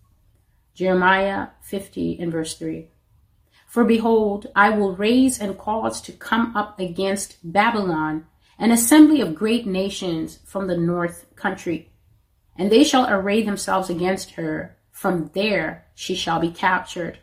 Jeremiah 0.74 1.48
50 1.60 2.18
and 2.18 2.32
verse 2.32 2.58
3. 2.58 2.88
For 3.68 3.84
behold, 3.84 4.48
I 4.56 4.70
will 4.70 4.96
raise 4.96 5.40
and 5.40 5.56
cause 5.56 6.00
to 6.00 6.12
come 6.12 6.56
up 6.56 6.80
against 6.80 7.38
Babylon 7.44 8.26
an 8.58 8.72
assembly 8.72 9.20
of 9.20 9.36
great 9.36 9.68
nations 9.68 10.40
from 10.44 10.66
the 10.66 10.76
north 10.76 11.26
country 11.36 11.92
and 12.58 12.70
they 12.70 12.84
shall 12.84 13.08
array 13.08 13.42
themselves 13.42 13.90
against 13.90 14.32
her. 14.32 14.76
From 14.90 15.30
there 15.34 15.86
she 15.94 16.14
shall 16.14 16.40
be 16.40 16.50
captured. 16.50 17.18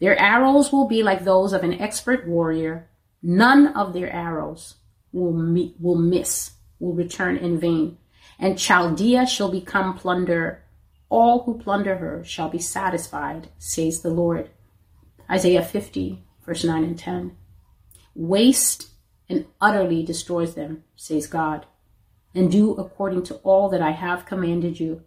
Their 0.00 0.18
arrows 0.18 0.72
will 0.72 0.88
be 0.88 1.02
like 1.02 1.24
those 1.24 1.52
of 1.52 1.62
an 1.62 1.74
expert 1.74 2.26
warrior. 2.26 2.88
None 3.22 3.68
of 3.68 3.92
their 3.92 4.10
arrows 4.10 4.76
will, 5.12 5.32
meet, 5.32 5.76
will 5.78 5.96
miss, 5.96 6.52
will 6.80 6.94
return 6.94 7.36
in 7.36 7.60
vain. 7.60 7.98
And 8.38 8.58
Chaldea 8.58 9.26
shall 9.26 9.50
become 9.50 9.96
plunder. 9.96 10.64
All 11.08 11.44
who 11.44 11.58
plunder 11.58 11.96
her 11.96 12.24
shall 12.24 12.48
be 12.48 12.58
satisfied, 12.58 13.50
says 13.58 14.00
the 14.00 14.10
Lord. 14.10 14.50
Isaiah 15.30 15.62
50, 15.62 16.24
verse 16.44 16.64
9 16.64 16.82
and 16.82 16.98
10. 16.98 17.36
Waste 18.14 18.88
and 19.28 19.46
utterly 19.60 20.02
destroys 20.02 20.54
them, 20.54 20.82
says 20.96 21.26
God 21.26 21.66
and 22.34 22.50
do 22.50 22.74
according 22.74 23.22
to 23.24 23.34
all 23.36 23.68
that 23.68 23.82
I 23.82 23.90
have 23.90 24.26
commanded 24.26 24.80
you. 24.80 25.02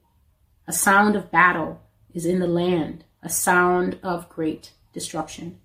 A 0.68 0.74
sound 0.74 1.16
of 1.16 1.32
battle 1.32 1.82
is 2.14 2.26
in 2.26 2.40
the 2.40 2.48
land, 2.48 3.04
a 3.22 3.30
sound 3.30 4.00
of 4.04 4.30
great 4.30 4.72
destruction. 4.94 5.60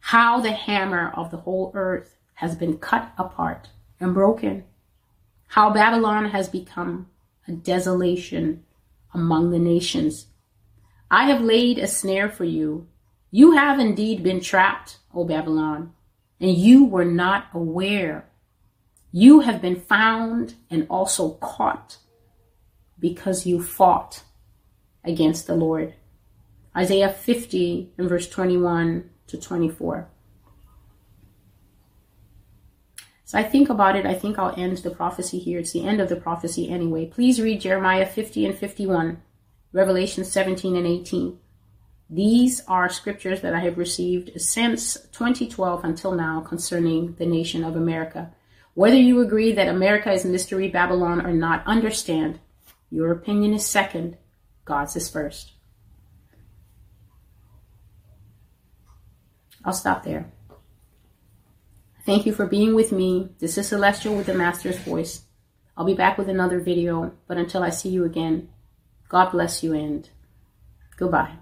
How 0.00 0.40
the 0.40 0.52
hammer 0.52 1.12
of 1.16 1.30
the 1.30 1.38
whole 1.38 1.72
earth 1.74 2.16
has 2.34 2.56
been 2.56 2.78
cut 2.78 3.12
apart 3.16 3.68
and 4.00 4.12
broken. 4.12 4.64
How 5.48 5.70
Babylon 5.70 6.30
has 6.30 6.48
become 6.48 7.08
a 7.46 7.52
desolation 7.52 8.64
among 9.12 9.50
the 9.50 9.58
nations. 9.58 10.26
I 11.10 11.26
have 11.26 11.40
laid 11.40 11.78
a 11.78 11.86
snare 11.86 12.28
for 12.28 12.44
you. 12.44 12.88
You 13.30 13.52
have 13.52 13.78
indeed 13.78 14.22
been 14.22 14.40
trapped, 14.40 14.98
O 15.14 15.24
Babylon, 15.24 15.92
and 16.40 16.56
you 16.56 16.84
were 16.84 17.04
not 17.04 17.46
aware. 17.52 18.28
You 19.16 19.42
have 19.42 19.62
been 19.62 19.80
found 19.80 20.56
and 20.68 20.88
also 20.90 21.34
caught 21.34 21.98
because 22.98 23.46
you 23.46 23.62
fought 23.62 24.24
against 25.04 25.46
the 25.46 25.54
Lord. 25.54 25.94
Isaiah 26.76 27.12
50 27.12 27.92
and 27.96 28.08
verse 28.08 28.28
21 28.28 29.08
to 29.28 29.40
24. 29.40 30.08
So 33.24 33.38
I 33.38 33.44
think 33.44 33.70
about 33.70 33.94
it. 33.94 34.04
I 34.04 34.14
think 34.14 34.36
I'll 34.36 34.58
end 34.58 34.78
the 34.78 34.90
prophecy 34.90 35.38
here. 35.38 35.60
It's 35.60 35.70
the 35.70 35.86
end 35.86 36.00
of 36.00 36.08
the 36.08 36.16
prophecy 36.16 36.68
anyway. 36.68 37.06
Please 37.06 37.40
read 37.40 37.60
Jeremiah 37.60 38.06
50 38.06 38.46
and 38.46 38.58
51, 38.58 39.22
Revelation 39.72 40.24
17 40.24 40.74
and 40.74 40.88
18. 40.88 41.38
These 42.10 42.62
are 42.66 42.88
scriptures 42.88 43.42
that 43.42 43.54
I 43.54 43.60
have 43.60 43.78
received 43.78 44.40
since 44.40 44.94
2012 45.12 45.84
until 45.84 46.10
now 46.10 46.40
concerning 46.40 47.14
the 47.14 47.26
nation 47.26 47.62
of 47.62 47.76
America. 47.76 48.32
Whether 48.74 48.96
you 48.96 49.20
agree 49.20 49.52
that 49.52 49.68
America 49.68 50.12
is 50.12 50.24
Mystery 50.24 50.68
Babylon 50.68 51.24
or 51.24 51.32
not, 51.32 51.66
understand 51.66 52.40
your 52.90 53.12
opinion 53.12 53.54
is 53.54 53.64
second, 53.64 54.16
God's 54.64 54.96
is 54.96 55.08
first. 55.08 55.52
I'll 59.64 59.72
stop 59.72 60.04
there. 60.04 60.30
Thank 62.04 62.26
you 62.26 62.34
for 62.34 62.46
being 62.46 62.74
with 62.74 62.92
me. 62.92 63.30
This 63.38 63.56
is 63.56 63.68
Celestial 63.68 64.14
with 64.14 64.26
the 64.26 64.34
Master's 64.34 64.76
Voice. 64.78 65.22
I'll 65.76 65.86
be 65.86 65.94
back 65.94 66.18
with 66.18 66.28
another 66.28 66.60
video, 66.60 67.12
but 67.26 67.38
until 67.38 67.62
I 67.62 67.70
see 67.70 67.88
you 67.88 68.04
again, 68.04 68.48
God 69.08 69.30
bless 69.30 69.62
you 69.62 69.72
and 69.72 70.08
goodbye. 70.96 71.32